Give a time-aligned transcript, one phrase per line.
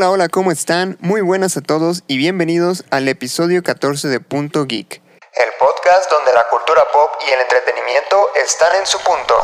[0.00, 0.96] Hola, hola, ¿cómo están?
[1.00, 5.02] Muy buenas a todos y bienvenidos al episodio 14 de Punto Geek.
[5.34, 9.34] El podcast donde la cultura pop y el entretenimiento están en su punto.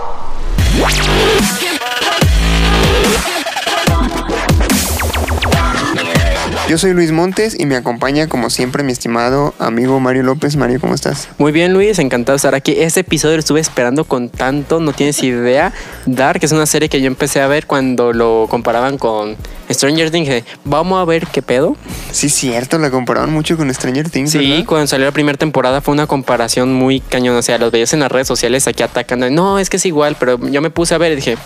[6.69, 10.57] Yo soy Luis Montes y me acompaña como siempre mi estimado amigo Mario López.
[10.57, 11.29] Mario, ¿cómo estás?
[11.39, 12.75] Muy bien, Luis, encantado de estar aquí.
[12.77, 15.73] Este episodio lo estuve esperando con tanto, no tienes idea.
[16.07, 19.37] Dark es una serie que yo empecé a ver cuando lo comparaban con
[19.71, 20.27] Stranger Things.
[20.27, 21.77] Dije, Vamos a ver qué pedo.
[22.11, 24.33] Sí, cierto, la comparaban mucho con Stranger Things.
[24.33, 24.65] Sí, ¿verdad?
[24.67, 27.37] cuando salió la primera temporada fue una comparación muy cañón.
[27.37, 29.31] O sea, los veías en las redes sociales aquí atacando.
[29.31, 31.39] No, es que es igual, pero yo me puse a ver y dije,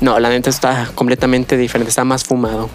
[0.00, 2.70] no, la neta está completamente diferente, está más fumado.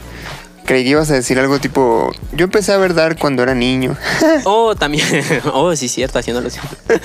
[0.65, 3.97] Creí que ibas a decir algo tipo, yo empecé a ver Dark cuando era niño.
[4.45, 5.05] Oh, también.
[5.53, 6.77] Oh, sí, cierto, haciéndolo siempre.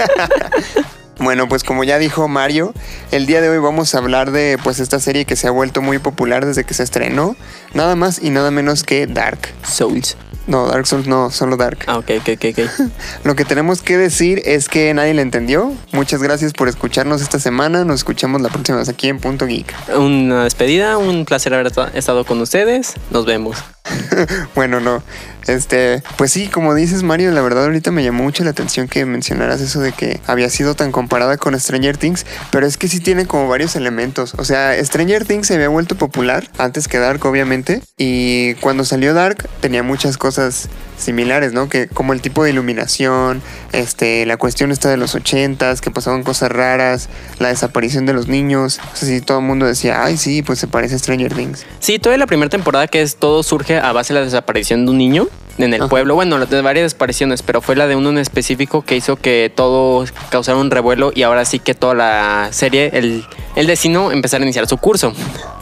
[1.19, 2.75] Bueno, pues como ya dijo Mario,
[3.11, 5.81] el día de hoy vamos a hablar de pues esta serie que se ha vuelto
[5.81, 7.37] muy popular desde que se estrenó,
[7.73, 9.39] nada más y nada menos que Dark.
[9.67, 10.15] Souls.
[10.47, 11.79] No, Dark Souls no, solo Dark.
[11.87, 12.91] Ah, ok, ok, ok, ok.
[13.25, 15.73] Lo que tenemos que decir es que nadie le entendió.
[15.93, 17.85] Muchas gracias por escucharnos esta semana.
[17.85, 19.75] Nos escuchamos la próxima vez aquí en Punto Geek.
[19.97, 22.95] Una despedida, un placer haber estado con ustedes.
[23.11, 23.76] Nos vemos.
[24.55, 25.03] bueno, no.
[25.47, 29.05] Este, pues sí, como dices Mario, la verdad ahorita me llamó mucho la atención que
[29.07, 32.99] mencionaras eso de que había sido tan comparada con Stranger Things, pero es que sí
[32.99, 34.35] tiene como varios elementos.
[34.39, 39.15] O sea, Stranger Things se había vuelto popular antes que Dark, obviamente, y cuando salió
[39.15, 41.69] Dark tenía muchas cosas similares, ¿no?
[41.69, 46.23] Que como el tipo de iluminación, este, la cuestión esta de los ochentas, que pasaban
[46.23, 48.81] cosas raras, la desaparición de los niños.
[48.93, 51.67] O sea, todo el mundo decía, ay, sí, pues se parece a Stranger Things.
[51.81, 54.93] Sí, toda la primera temporada que es todo surge a base de la desaparición de
[54.93, 55.89] un niño en el Ajá.
[55.89, 56.15] pueblo.
[56.15, 60.05] Bueno, de varias desapariciones, pero fue la de uno en específico que hizo que todo
[60.31, 64.47] causara un revuelo y ahora sí que toda la serie, el, el destino empezara a
[64.47, 65.13] iniciar su curso,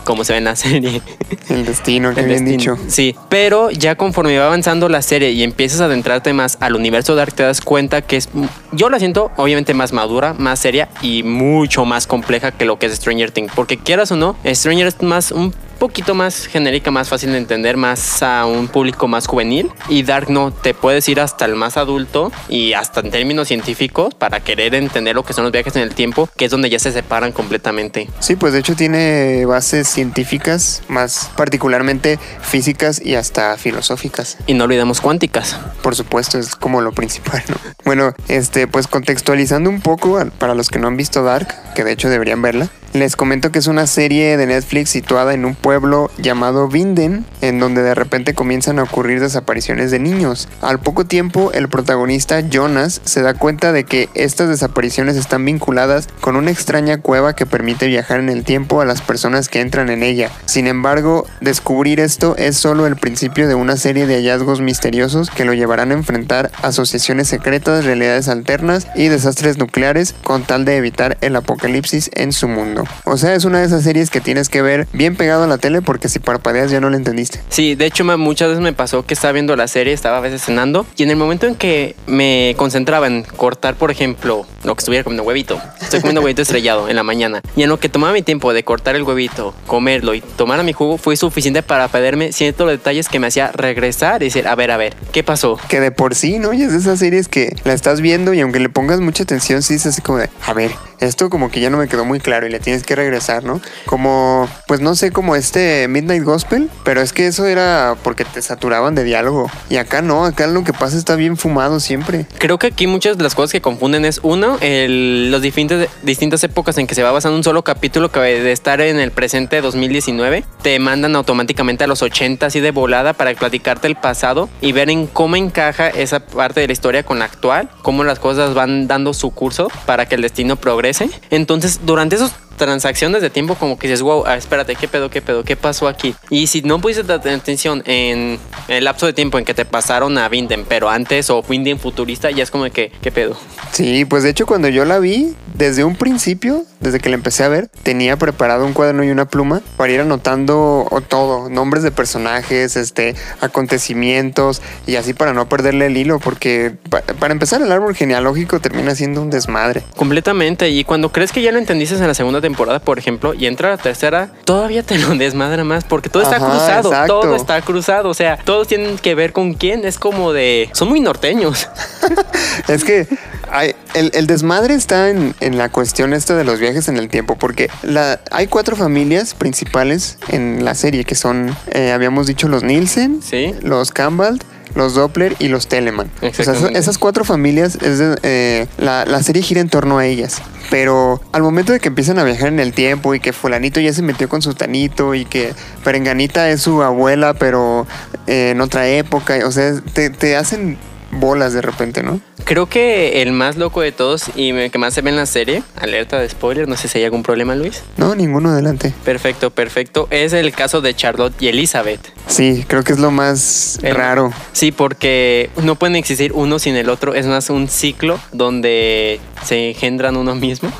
[0.04, 1.02] como se ve en la serie.
[1.48, 2.76] El destino, que bien destino.
[2.76, 2.78] dicho.
[2.88, 7.14] Sí, pero ya conforme va avanzando la serie y empiezas a adentrarte más al universo
[7.14, 8.28] Dark, te das cuenta que es.
[8.72, 12.86] Yo la siento, obviamente, más madura, más seria y mucho más compleja que lo que
[12.86, 13.52] es Stranger Things.
[13.54, 17.76] Porque quieras o no, Stranger es más un poquito más genérica, más fácil de entender,
[17.76, 19.70] más a un público más juvenil.
[19.88, 24.14] Y Dark no, te puedes ir hasta el más adulto y hasta en términos científicos
[24.14, 26.78] para querer entender lo que son los viajes en el tiempo, que es donde ya
[26.78, 28.08] se separan completamente.
[28.20, 34.36] Sí, pues de hecho tiene bases científicas, más particularmente físicas y hasta filosóficas.
[34.46, 35.58] Y no olvidemos cuánticas.
[35.82, 37.56] Por supuesto, es como lo principal, ¿no?
[37.84, 41.92] Bueno, este, pues contextualizando un poco para los que no han visto Dark, que de
[41.92, 46.12] hecho deberían verla, les comento que es una serie de Netflix situada en un pueblo
[46.16, 50.48] llamado Vinden, en donde de repente comienzan a ocurrir desapariciones de niños.
[50.62, 56.08] Al poco tiempo, el protagonista Jonas se da cuenta de que estas desapariciones están vinculadas
[56.20, 59.90] con una extraña cueva que permite viajar en el tiempo a las personas que entran
[59.90, 60.30] en ella.
[60.46, 65.44] Sin embargo, descubrir esto es solo el principio de una serie de hallazgos misteriosos que
[65.44, 71.18] lo llevarán a enfrentar asociaciones secretas, realidades alternas y desastres nucleares con tal de evitar
[71.22, 72.83] el apocalipsis en su mundo.
[73.04, 75.58] O sea, es una de esas series que tienes que ver bien pegado a la
[75.58, 77.40] tele porque si parpadeas ya no la entendiste.
[77.48, 80.42] Sí, de hecho muchas veces me pasó que estaba viendo la serie, estaba a veces
[80.42, 84.80] cenando y en el momento en que me concentraba en cortar, por ejemplo, lo que
[84.80, 88.12] estuviera comiendo huevito, estoy comiendo huevito estrellado en la mañana y en lo que tomaba
[88.12, 92.32] mi tiempo de cortar el huevito, comerlo y tomar mi jugo fue suficiente para perderme
[92.32, 95.58] ciertos detalles que me hacía regresar y decir, a ver, a ver, ¿qué pasó?
[95.68, 96.52] Que de por sí, ¿no?
[96.52, 99.62] Y es de esas series que la estás viendo y aunque le pongas mucha atención,
[99.62, 102.20] sí es así como de, a ver, esto como que ya no me quedó muy
[102.20, 103.60] claro y le tienes que regresar, ¿no?
[103.86, 108.40] Como, pues no sé, como este Midnight Gospel, pero es que eso era porque te
[108.42, 109.50] saturaban de diálogo.
[109.68, 112.26] Y acá no, acá lo que pasa está bien fumado siempre.
[112.38, 116.42] Creo que aquí muchas de las cosas que confunden es uno, el, los distintas, distintas
[116.42, 119.60] épocas en que se va basando un solo capítulo que de estar en el presente
[119.60, 124.72] 2019, te mandan automáticamente a los 80 así de volada para platicarte el pasado y
[124.72, 128.54] ver en cómo encaja esa parte de la historia con la actual, cómo las cosas
[128.54, 131.10] van dando su curso para que el destino progrese.
[131.30, 135.20] Entonces, durante esos transacciones de tiempo como que dices, wow, ah, espérate, ¿qué pedo, qué
[135.22, 136.14] pedo, qué pasó aquí?
[136.30, 140.16] Y si no pusiste ta- atención en el lapso de tiempo en que te pasaron
[140.18, 143.36] a Vinden, pero antes o Vinden futurista, ya es como de que, ¿qué pedo?
[143.72, 147.44] Sí, pues de hecho cuando yo la vi, desde un principio, desde que la empecé
[147.44, 151.90] a ver, tenía preparado un cuaderno y una pluma para ir anotando todo, nombres de
[151.90, 157.72] personajes, este, acontecimientos y así para no perderle el hilo, porque pa- para empezar el
[157.72, 159.82] árbol genealógico termina siendo un desmadre.
[159.96, 160.68] Completamente.
[160.70, 163.70] Y cuando crees que ya lo entendiste en la segunda temporada, por ejemplo, y entra
[163.70, 166.88] la tercera, todavía te lo desmadra más porque todo está Ajá, cruzado.
[166.90, 167.20] exacto.
[167.20, 168.08] Todo está cruzado.
[168.10, 169.84] O sea, todos tienen que ver con quién.
[169.84, 170.70] Es como de.
[170.72, 171.68] Son muy norteños.
[172.68, 173.06] Es que
[173.50, 177.08] hay- el, el desmadre está en, en la cuestión esta de los viajes en el
[177.08, 182.48] tiempo, porque la, hay cuatro familias principales en la serie, que son, eh, habíamos dicho,
[182.48, 183.54] los Nielsen, Sí.
[183.62, 184.38] los Campbell,
[184.74, 186.10] los Doppler y los Telemann.
[186.20, 190.06] O sea, esas, cuatro familias, es de- eh, la, la serie gira en torno a
[190.06, 190.42] ellas.
[190.70, 193.92] Pero al momento de que empiezan a viajar en el tiempo y que fulanito ya
[193.92, 195.52] se metió con sutanito y que
[195.84, 197.86] perenganita es su abuela, pero
[198.26, 200.78] eh, en otra época, o sea, te, te hacen
[201.12, 202.20] bolas de repente, ¿no?
[202.44, 205.24] Creo que el más loco de todos y me- que más se ve en la
[205.24, 207.82] serie, alerta de spoiler, no sé si hay algún problema, Luis.
[207.96, 208.92] No, ninguno adelante.
[209.02, 210.08] Perfecto, perfecto.
[210.10, 212.00] Es el caso de Charlotte y Elizabeth.
[212.26, 214.30] Sí, creo que es lo más El- raro.
[214.52, 217.14] Sí, porque no pueden existir uno sin el otro.
[217.14, 220.70] Es más un ciclo donde se engendran uno mismo.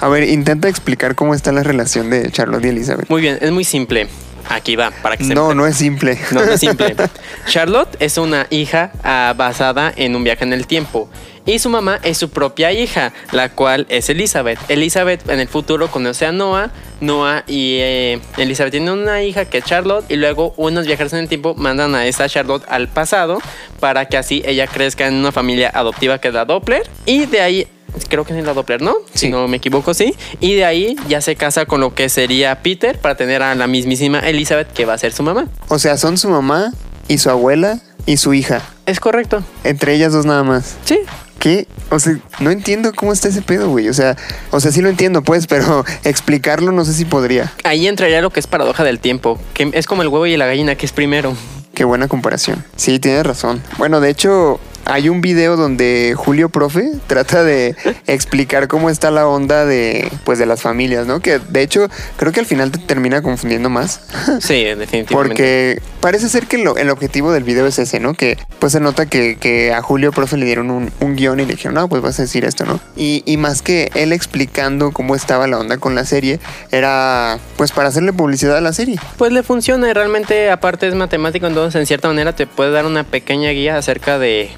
[0.00, 3.10] A ver, intenta explicar cómo está la relación de Charlotte y Elizabeth.
[3.10, 4.08] Muy bien, es muy simple.
[4.50, 6.18] Aquí va, para que se No, no es simple.
[6.32, 6.96] No, no es simple.
[7.46, 11.08] Charlotte es una hija ah, basada en un viaje en el tiempo.
[11.46, 14.58] Y su mamá es su propia hija, la cual es Elizabeth.
[14.68, 16.70] Elizabeth en el futuro conoce a Noah.
[17.00, 20.04] Noah y eh, Elizabeth tienen una hija que es Charlotte.
[20.08, 23.38] Y luego unos viajeros en el tiempo mandan a esa Charlotte al pasado
[23.78, 26.88] para que así ella crezca en una familia adoptiva que es la Doppler.
[27.06, 27.66] Y de ahí
[28.08, 28.96] creo que es la Doppler, ¿no?
[29.14, 30.14] Si no me equivoco, sí.
[30.40, 33.66] Y de ahí ya se casa con lo que sería Peter para tener a la
[33.66, 35.48] mismísima Elizabeth que va a ser su mamá.
[35.68, 36.72] O sea, son su mamá
[37.08, 38.62] y su abuela y su hija.
[38.86, 39.42] Es correcto.
[39.64, 40.76] Entre ellas dos nada más.
[40.84, 40.98] Sí.
[41.38, 41.66] ¿Qué?
[41.90, 43.88] O sea, no entiendo cómo está ese pedo, güey.
[43.88, 44.16] O sea,
[44.50, 47.52] o sea, sí lo entiendo, pues, pero explicarlo no sé si podría.
[47.64, 50.46] Ahí entraría lo que es paradoja del tiempo, que es como el huevo y la
[50.46, 51.34] gallina, que es primero.
[51.74, 52.62] Qué buena comparación.
[52.76, 53.62] Sí, tienes razón.
[53.78, 57.74] Bueno, de hecho, hay un video donde Julio Profe trata de
[58.06, 61.20] explicar cómo está la onda de, pues, de las familias, ¿no?
[61.20, 64.00] Que de hecho, creo que al final te termina confundiendo más.
[64.40, 65.12] Sí, definitivamente.
[65.14, 68.14] Porque parece ser que lo- el objetivo del video es ese, ¿no?
[68.14, 71.44] Que pues se nota que, que a Julio Profe le dieron un, un guion y
[71.46, 72.80] le dijeron, no, pues vas a decir esto, ¿no?
[72.96, 76.40] Y, y más que él explicando cómo estaba la onda con la serie,
[76.70, 78.98] era pues para hacerle publicidad a la serie.
[79.18, 83.04] Pues le funciona realmente aparte es matemático, entonces en cierta manera te puede dar una
[83.04, 84.50] pequeña guía acerca de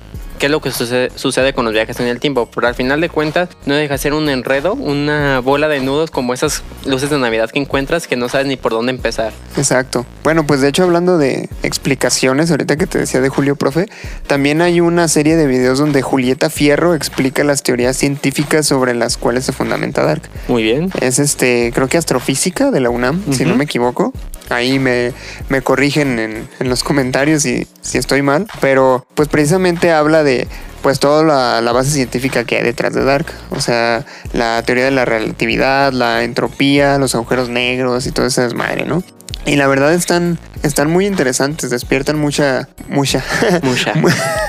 [0.43, 2.49] qué es lo que sucede, sucede con los viajes en el tiempo.
[2.53, 6.11] Pero al final de cuentas no deja de ser un enredo, una bola de nudos
[6.11, 9.33] como esas luces de Navidad que encuentras que no sabes ni por dónde empezar.
[9.57, 10.05] Exacto.
[10.25, 13.87] Bueno, pues de hecho hablando de explicaciones, ahorita que te decía de Julio Profe,
[14.27, 19.19] también hay una serie de videos donde Julieta Fierro explica las teorías científicas sobre las
[19.19, 20.23] cuales se fundamenta Dark.
[20.49, 20.91] Muy bien.
[21.01, 24.13] Es este, creo que astrofísica de la UNAM, si no me equivoco.
[24.49, 25.13] Ahí me,
[25.49, 28.47] me corrigen en, en los comentarios si, si estoy mal.
[28.61, 30.49] Pero pues precisamente habla de
[30.83, 33.27] pues toda la, la base científica que hay detrás de Dark.
[33.51, 38.43] O sea, la teoría de la relatividad, la entropía, los agujeros negros y todo ese
[38.43, 39.03] desmadre, ¿no?
[39.45, 43.25] Y la verdad están, están muy interesantes, despiertan mucha, mucha,
[43.63, 43.95] Mucha.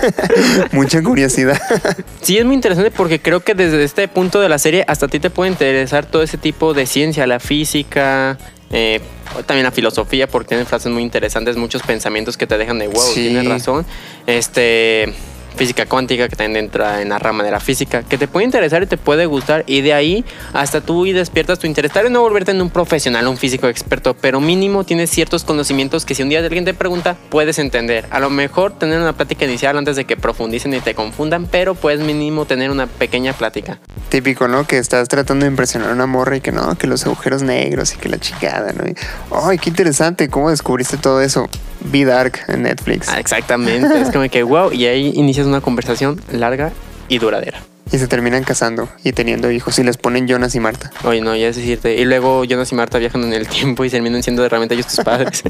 [0.71, 1.59] mucha curiosidad.
[2.21, 5.09] Sí, es muy interesante porque creo que desde este punto de la serie hasta a
[5.09, 8.37] ti te puede interesar todo ese tipo de ciencia, la física,
[8.73, 8.99] eh,
[9.45, 13.01] también la filosofía, porque tienen frases muy interesantes, muchos pensamientos que te dejan de wow,
[13.01, 13.21] Sí.
[13.29, 13.85] tienes razón.
[14.27, 15.13] Este.
[15.55, 18.83] Física cuántica, que también entra en la rama de la física, que te puede interesar
[18.83, 21.91] y te puede gustar, y de ahí hasta tú y despiertas tu interés.
[21.91, 26.05] Tal vez no volverte en un profesional, un físico experto, pero mínimo tienes ciertos conocimientos
[26.05, 28.07] que si un día alguien te pregunta, puedes entender.
[28.09, 31.75] A lo mejor tener una plática inicial antes de que profundicen y te confundan, pero
[31.75, 33.79] puedes mínimo tener una pequeña plática.
[34.09, 34.65] Típico, ¿no?
[34.65, 37.93] Que estás tratando de impresionar a una morra y que no, que los agujeros negros
[37.93, 38.87] y que la chingada, ¿no?
[38.87, 38.95] Y,
[39.31, 41.49] Ay, qué interesante, ¿cómo descubriste todo eso?
[41.85, 43.09] Be Dark en Netflix.
[43.09, 46.71] Ah, exactamente, es como que wow, y ahí inicias una conversación larga
[47.07, 47.59] y duradera.
[47.91, 50.91] Y se terminan casando y teniendo hijos y les ponen Jonas y Marta.
[51.03, 51.95] Oye, no, ya es decirte.
[51.95, 55.03] Y luego Jonas y Marta viajan en el tiempo y terminan siendo realmente ellos tus
[55.03, 55.43] padres.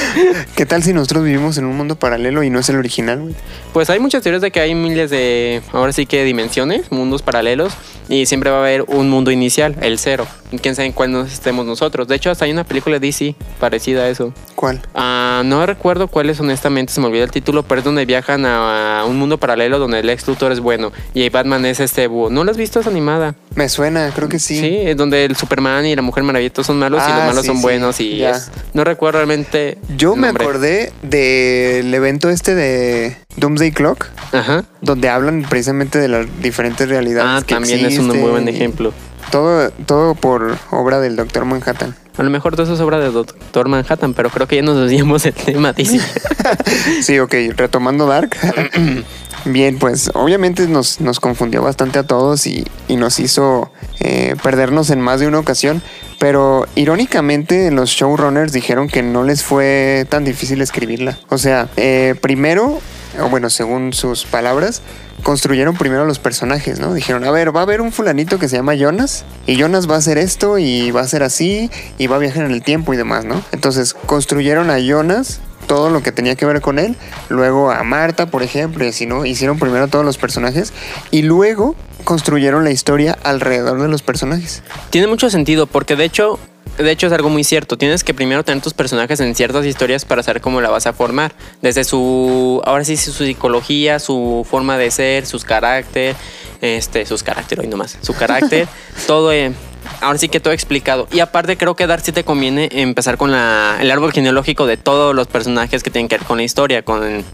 [0.56, 3.34] ¿Qué tal si nosotros vivimos en un mundo paralelo y no es el original, güey?
[3.72, 7.72] Pues hay muchas teorías de que hay miles de, ahora sí que dimensiones, mundos paralelos,
[8.08, 10.26] y siempre va a haber un mundo inicial, el cero.
[10.60, 12.08] Quién sabe en cuál nos estemos nosotros.
[12.08, 14.32] De hecho, hasta hay una película de DC parecida a eso.
[14.56, 14.82] ¿Cuál?
[14.94, 18.44] Ah, no recuerdo cuál es, honestamente, se me olvidó el título, pero es donde viajan
[18.46, 22.30] a, un mundo paralelo donde el ex Luthor es bueno y Batman es este búho.
[22.30, 22.80] ¿No lo has visto?
[22.80, 23.34] Es animada.
[23.54, 24.76] Me suena, creo que Sí, sí.
[24.84, 27.46] es donde el Superman y la Mujer Maravilla son malos y Ah, los malos sí,
[27.48, 29.78] son sí, buenos y es- no recuerdo realmente.
[29.96, 34.64] Yo el me acordé del evento este de Doomsday Clock, Ajá.
[34.80, 37.42] donde hablan precisamente de las diferentes realidades.
[37.42, 38.92] Ah, que también es un muy buen ejemplo.
[39.30, 41.94] Todo, todo por obra del Doctor Manhattan.
[42.18, 44.76] A lo mejor todo eso es obra de Doctor Manhattan, pero creo que ya nos
[44.80, 45.72] desviamos del tema.
[47.02, 48.36] Sí, ok, retomando Dark.
[49.44, 53.70] Bien, pues obviamente nos, nos confundió bastante a todos y, y nos hizo
[54.00, 55.82] eh, perdernos en más de una ocasión.
[56.18, 61.18] Pero irónicamente los showrunners dijeron que no les fue tan difícil escribirla.
[61.30, 62.80] O sea, eh, primero
[63.18, 64.82] o bueno, según sus palabras,
[65.22, 66.94] construyeron primero los personajes, ¿no?
[66.94, 69.96] Dijeron, a ver, va a haber un fulanito que se llama Jonas, y Jonas va
[69.96, 72.94] a hacer esto, y va a ser así, y va a viajar en el tiempo
[72.94, 73.42] y demás, ¿no?
[73.52, 76.96] Entonces construyeron a Jonas todo lo que tenía que ver con él,
[77.28, 79.24] luego a Marta, por ejemplo, y así, ¿no?
[79.24, 80.72] Hicieron primero todos los personajes
[81.12, 84.64] y luego construyeron la historia alrededor de los personajes.
[84.90, 86.40] Tiene mucho sentido porque de hecho
[86.76, 87.78] de hecho es algo muy cierto.
[87.78, 90.92] Tienes que primero tener tus personajes en ciertas historias para saber cómo la vas a
[90.92, 91.34] formar.
[91.62, 96.16] Desde su, ahora sí, su psicología, su forma de ser, sus carácter,
[96.62, 98.66] este, sus carácter hoy nomás, su carácter,
[99.06, 99.32] todo.
[99.32, 99.52] Eh,
[100.00, 101.08] ahora sí que todo explicado.
[101.12, 104.76] Y aparte creo que Dark sí te conviene empezar con la, el árbol genealógico de
[104.76, 107.24] todos los personajes que tienen que ver con la historia, con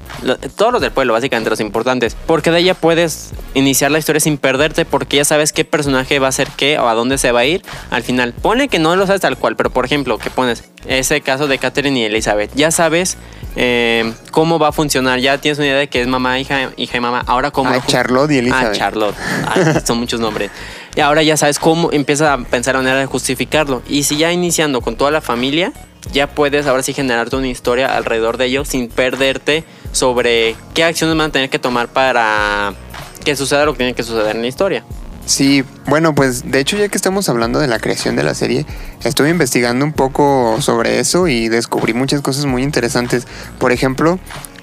[0.56, 2.16] todos los del pueblo, básicamente los importantes.
[2.26, 6.28] Porque de ella puedes iniciar la historia sin perderte porque ya sabes qué personaje va
[6.28, 8.32] a ser qué o a dónde se va a ir al final.
[8.32, 11.58] Pone que no lo sabes tal cual, pero por ejemplo, que pones ese caso de
[11.58, 12.50] Catherine y Elizabeth.
[12.54, 13.16] Ya sabes
[13.56, 15.18] eh, cómo va a funcionar.
[15.20, 17.22] Ya tienes una idea de que es mamá, hija, hija y mamá.
[17.26, 17.70] Ahora cómo...
[17.70, 18.68] Ah, Charlotte y Elizabeth.
[18.68, 19.16] Ah, Charlotte.
[19.86, 20.50] son muchos nombres.
[20.94, 23.82] Y ahora ya sabes cómo empieza a pensar la manera de justificarlo.
[23.88, 25.72] Y si ya iniciando con toda la familia,
[26.12, 31.16] ya puedes ahora sí generarte una historia alrededor de ello sin perderte sobre qué acciones
[31.16, 32.74] van a tener que tomar para
[33.24, 34.84] que suceda lo que tiene que suceder en la historia.
[35.26, 38.64] Sí, bueno, pues de hecho ya que estamos hablando de la creación de la serie,
[39.02, 43.26] estuve investigando un poco sobre eso y descubrí muchas cosas muy interesantes.
[43.58, 44.18] Por ejemplo,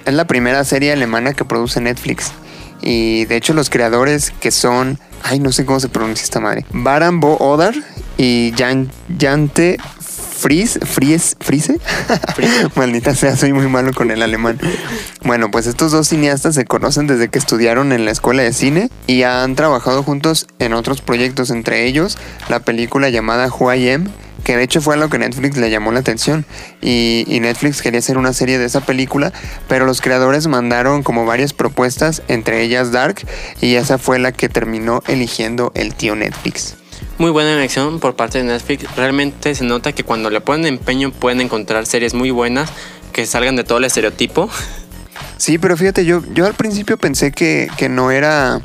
[0.06, 2.32] es la primera serie alemana que produce Netflix.
[2.80, 6.66] Y de hecho los creadores que son Ay, no sé cómo se pronuncia esta madre.
[6.70, 7.74] Baran Bo Odar
[8.18, 9.78] y Jan, Jante
[10.44, 11.80] Fries, Fries, Friese.
[12.74, 14.58] Maldita sea, soy muy malo con el alemán.
[15.22, 18.90] Bueno, pues estos dos cineastas se conocen desde que estudiaron en la escuela de cine
[19.06, 22.18] y han trabajado juntos en otros proyectos, entre ellos
[22.50, 24.10] la película llamada Who I Am,
[24.44, 26.44] que de hecho fue lo que Netflix le llamó la atención
[26.82, 29.32] y, Netflix quería hacer una serie de esa película,
[29.66, 33.26] pero los creadores mandaron como varias propuestas, entre ellas Dark,
[33.62, 36.76] y esa fue la que terminó eligiendo el tío Netflix.
[37.16, 38.94] Muy buena elección por parte de Netflix.
[38.96, 42.70] Realmente se nota que cuando le ponen empeño pueden encontrar series muy buenas
[43.12, 44.50] que salgan de todo el estereotipo.
[45.36, 48.60] Sí, pero fíjate, yo, yo al principio pensé que, que no era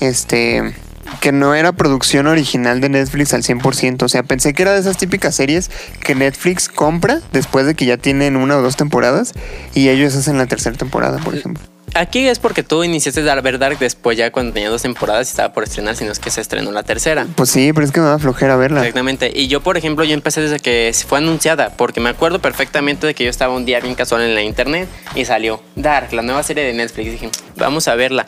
[0.00, 0.74] este
[1.20, 4.02] que no era producción original de Netflix al 100%.
[4.04, 5.70] O sea, pensé que era de esas típicas series
[6.02, 9.32] que Netflix compra después de que ya tienen una o dos temporadas
[9.74, 11.62] y ellos hacen la tercera temporada, por ejemplo.
[11.94, 15.30] Aquí es porque tú iniciaste a ver Dark después ya cuando tenía dos temporadas y
[15.30, 17.26] estaba por estrenar, sino es que se estrenó la tercera.
[17.34, 18.80] Pues sí, pero es que me da flojera verla.
[18.80, 19.32] Exactamente.
[19.34, 23.14] Y yo, por ejemplo, yo empecé desde que fue anunciada, porque me acuerdo perfectamente de
[23.14, 26.42] que yo estaba un día bien casual en la internet y salió Dark, la nueva
[26.42, 27.08] serie de Netflix.
[27.08, 28.26] Y dije, vamos a verla.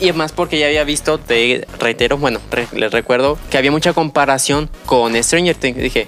[0.00, 2.40] Y más porque ya había visto, te reitero, bueno,
[2.72, 5.78] les recuerdo que había mucha comparación con Stranger Things.
[5.78, 6.06] Dije,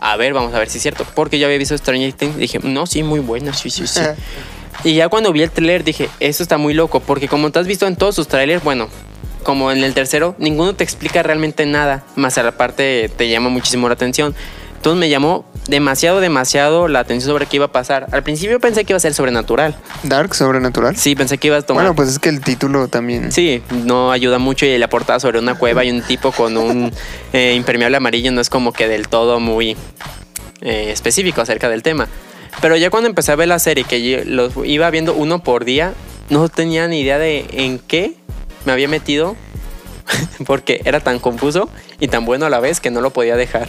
[0.00, 1.06] a ver, vamos a ver si es cierto.
[1.14, 2.36] Porque ya había visto Stranger Things.
[2.36, 4.00] Dije, no, sí, muy buena, sí, sí, sí.
[4.84, 7.00] y ya cuando vi el trailer dije, esto está muy loco.
[7.00, 8.88] Porque como te has visto en todos sus trailers, bueno,
[9.42, 12.04] como en el tercero, ninguno te explica realmente nada.
[12.16, 14.34] Más a la parte te llama muchísimo la atención.
[14.76, 18.08] Entonces me llamó demasiado, demasiado la atención sobre qué iba a pasar.
[18.10, 19.76] Al principio pensé que iba a ser sobrenatural.
[20.02, 20.96] ¿Dark sobrenatural?
[20.96, 21.84] Sí, pensé que iba a tomar.
[21.84, 23.30] Bueno, pues es que el título también.
[23.30, 26.92] Sí, no ayuda mucho y la portada sobre una cueva y un tipo con un
[27.32, 29.76] eh, impermeable amarillo no es como que del todo muy
[30.62, 32.08] eh, específico acerca del tema.
[32.60, 35.94] Pero ya cuando empecé a ver la serie, que los iba viendo uno por día,
[36.28, 38.14] no tenía ni idea de en qué
[38.64, 39.36] me había metido
[40.46, 41.68] porque era tan confuso
[42.00, 43.68] y tan bueno a la vez que no lo podía dejar.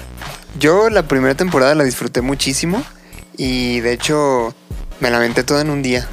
[0.59, 2.83] Yo la primera temporada la disfruté muchísimo
[3.37, 4.53] y de hecho
[4.99, 6.07] me la aventé toda en un día.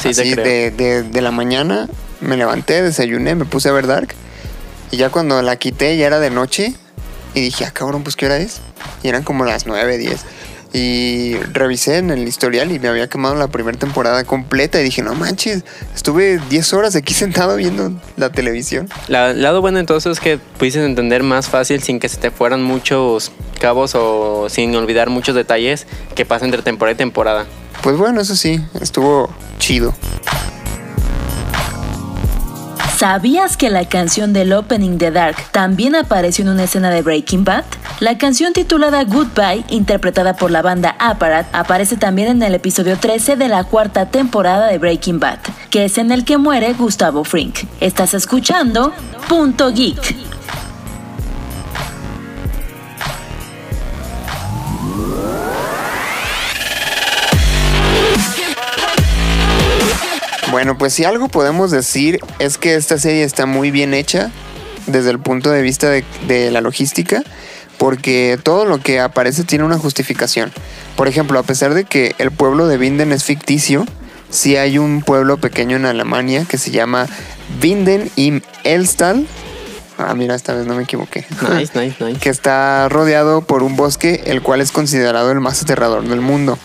[0.00, 1.88] Sí, Así de, de, la mañana
[2.20, 4.14] me levanté, desayuné, me puse a ver Dark
[4.90, 6.74] y ya cuando la quité ya era de noche
[7.34, 8.60] y dije, ah cabrón, pues qué hora es.
[9.02, 10.20] Y eran como las 9, 10.
[10.76, 15.00] Y revisé en el historial y me había quemado la primera temporada completa y dije,
[15.00, 15.64] no manches,
[15.94, 18.86] estuve 10 horas aquí sentado viendo la televisión.
[19.08, 22.62] El lado bueno entonces es que pudiste entender más fácil sin que se te fueran
[22.62, 27.46] muchos cabos o sin olvidar muchos detalles que pasan entre temporada y temporada.
[27.82, 29.94] Pues bueno, eso sí, estuvo chido.
[32.96, 37.44] ¿Sabías que la canción del opening de Dark también apareció en una escena de Breaking
[37.44, 37.64] Bad?
[38.00, 43.36] La canción titulada Goodbye, interpretada por la banda Apparat, aparece también en el episodio 13
[43.36, 47.64] de la cuarta temporada de Breaking Bad, que es en el que muere Gustavo Frink.
[47.80, 48.94] Estás escuchando
[49.28, 50.25] Punto Geek.
[60.56, 64.30] Bueno, pues si algo podemos decir es que esta serie está muy bien hecha
[64.86, 67.22] desde el punto de vista de, la logística,
[67.76, 70.50] porque todo lo que aparece tiene una justificación.
[70.96, 73.84] Por ejemplo, a pesar de que el pueblo de Vinden es ficticio,
[74.30, 77.06] sí hay un pueblo pequeño en Alemania que se llama
[77.62, 79.26] Winden im Elstall.
[79.98, 81.26] Ah, mira, esta vez no me equivoqué.
[81.54, 82.18] Nice, nice, nice.
[82.18, 86.58] que está rodeado por un bosque el cual es considerado el más aterrador del mundo.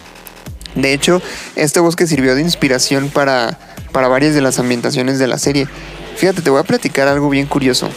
[0.75, 1.21] De hecho,
[1.57, 3.59] este bosque sirvió de inspiración para,
[3.91, 5.67] para varias de las ambientaciones de la serie.
[6.15, 7.89] Fíjate, te voy a platicar algo bien curioso.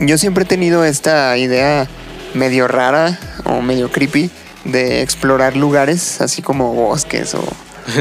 [0.00, 1.88] Yo siempre he tenido esta idea
[2.34, 4.30] medio rara o medio creepy
[4.64, 7.44] de explorar lugares así como bosques o,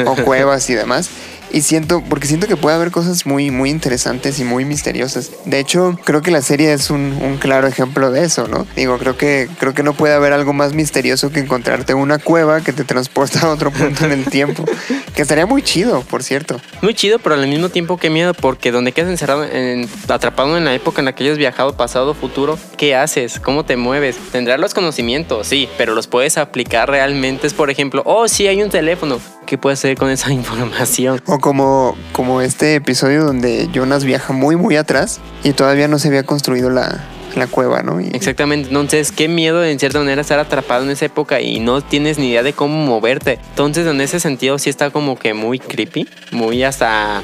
[0.05, 1.09] o cuevas y demás.
[1.49, 5.31] Y siento, porque siento que puede haber cosas muy, muy interesantes y muy misteriosas.
[5.45, 8.67] De hecho, creo que la serie es un, un claro ejemplo de eso, ¿no?
[8.75, 12.59] Digo, creo que, creo que no puede haber algo más misterioso que encontrarte una cueva
[12.61, 14.65] que te transporta a otro punto en el tiempo.
[15.17, 16.61] Que estaría muy chido, por cierto.
[16.83, 20.63] Muy chido, pero al mismo tiempo que miedo, porque donde quedas encerrado, en- atrapado en
[20.63, 23.39] la época en la que hayas viajado, pasado, futuro, ¿qué haces?
[23.39, 24.15] ¿Cómo te mueves?
[24.31, 27.47] Tendrás los conocimientos, sí, pero los puedes aplicar realmente.
[27.47, 29.19] Es, por ejemplo, oh, sí, hay un teléfono.
[29.47, 31.19] ¿Qué puedes hacer con esa información?
[31.25, 36.09] O como, como este episodio donde Jonas viaja muy, muy atrás y todavía no se
[36.09, 37.03] había construido la,
[37.37, 38.01] la cueva, ¿no?
[38.01, 41.81] Y, Exactamente, entonces qué miedo en cierta manera estar atrapado en esa época y no
[41.81, 43.39] tienes ni idea de cómo moverte.
[43.49, 47.21] Entonces en ese sentido sí está como que muy creepy, muy hasta...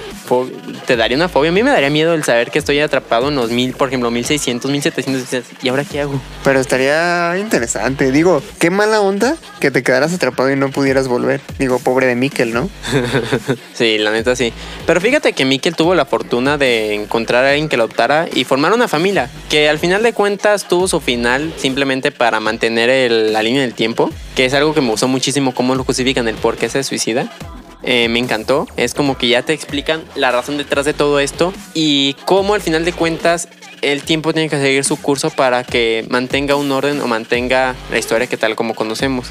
[0.88, 1.51] Te daría una fobia.
[1.51, 4.10] A mí me daría miedo el saber que estoy atrapado en los mil, por ejemplo,
[4.10, 5.51] 1600, 1700.
[5.62, 6.20] ¿Y ahora qué hago?
[6.43, 8.12] Pero estaría interesante.
[8.12, 11.41] Digo, qué mala onda que te quedaras atrapado y no pudieras volver.
[11.60, 12.70] Digo, pobre de Mikkel, ¿no?
[13.74, 14.53] Sí, la neta sí.
[14.86, 18.43] Pero fíjate que Mikkel tuvo la fortuna de encontrar a alguien que lo adoptara y
[18.43, 23.41] formar una familia, que al final de cuentas tuvo su final simplemente para mantener la
[23.41, 26.57] línea del tiempo, que es algo que me gustó muchísimo cómo lo justifican, el por
[26.57, 27.31] qué se suicida.
[27.86, 28.67] Eh, me encantó.
[28.77, 32.62] Es como que ya te explican la razón detrás de todo esto y cómo al
[32.62, 33.50] final de cuentas
[33.81, 37.98] el tiempo tiene que seguir su curso para que mantenga un orden o mantenga la
[37.98, 39.27] historia que tal como conocemos.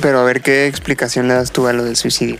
[0.00, 2.38] Pero a ver qué explicación le das tú a lo del suicidio.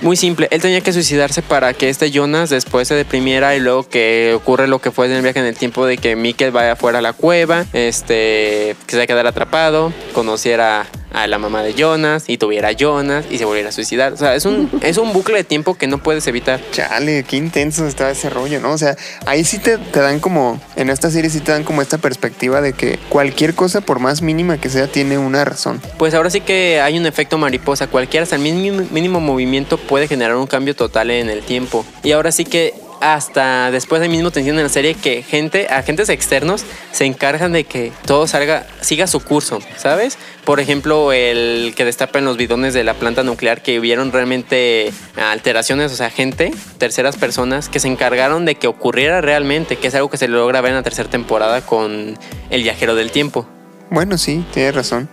[0.00, 3.88] Muy simple, él tenía que suicidarse para que este Jonas después se deprimiera y luego
[3.88, 6.76] que ocurre lo que fue en el viaje en el tiempo de que Mikkel vaya
[6.76, 12.24] fuera a la cueva, este, que se quedara atrapado, conociera a la mamá de Jonas
[12.28, 14.12] y tuviera a Jonas y se volviera a suicidar.
[14.12, 16.60] O sea, es un, es un bucle de tiempo que no puedes evitar.
[16.70, 18.72] Chale, qué intenso está ese rollo, ¿no?
[18.72, 21.82] O sea, ahí sí te, te dan como, en esta serie sí te dan como
[21.82, 25.80] esta perspectiva de que cualquier cosa, por más mínima que sea, tiene una razón.
[25.98, 27.86] Pues ahora sí que hay un efecto mariposa.
[27.86, 31.84] Cualquiera, hasta el mínimo, mínimo movimiento puede generar un cambio total en el tiempo.
[32.02, 36.08] Y ahora sí que hasta después ahí mismo te en la serie que gente, agentes
[36.08, 40.16] externos se encargan de que todo salga, siga su curso, ¿sabes?
[40.44, 45.92] Por ejemplo, el que destapen los bidones de la planta nuclear que hubieron realmente alteraciones,
[45.92, 50.08] o sea, gente, terceras personas que se encargaron de que ocurriera realmente, que es algo
[50.08, 52.18] que se logra ver en la tercera temporada con
[52.50, 53.46] El viajero del tiempo.
[53.90, 55.08] Bueno, sí, tienes razón.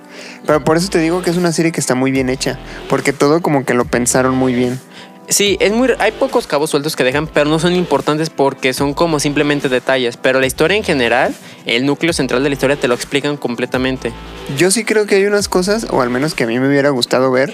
[0.45, 3.13] Pero por eso te digo que es una serie que está muy bien hecha, porque
[3.13, 4.79] todo como que lo pensaron muy bien.
[5.27, 8.93] Sí, es muy, hay pocos cabos sueltos que dejan, pero no son importantes porque son
[8.93, 10.17] como simplemente detalles.
[10.17, 11.33] Pero la historia en general,
[11.65, 14.13] el núcleo central de la historia te lo explican completamente.
[14.57, 16.89] Yo sí creo que hay unas cosas, o al menos que a mí me hubiera
[16.89, 17.53] gustado ver,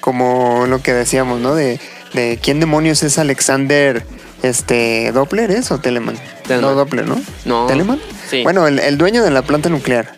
[0.00, 1.54] como lo que decíamos, ¿no?
[1.54, 1.78] De,
[2.14, 4.04] de quién demonios es Alexander,
[4.42, 5.70] este, Doppler, ¿es?
[5.70, 6.16] ¿O Telemann?
[6.46, 6.70] Telemann.
[6.70, 7.20] No, Doppler, ¿no?
[7.44, 7.66] No.
[7.66, 8.00] ¿Telemann?
[8.30, 8.42] Sí.
[8.42, 10.14] Bueno, el, el dueño de la planta nuclear.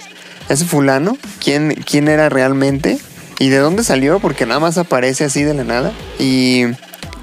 [0.48, 2.98] Ese fulano, ¿quién, ¿quién era realmente?
[3.38, 4.20] ¿Y de dónde salió?
[4.20, 5.92] Porque nada más aparece así de la nada.
[6.18, 6.66] Y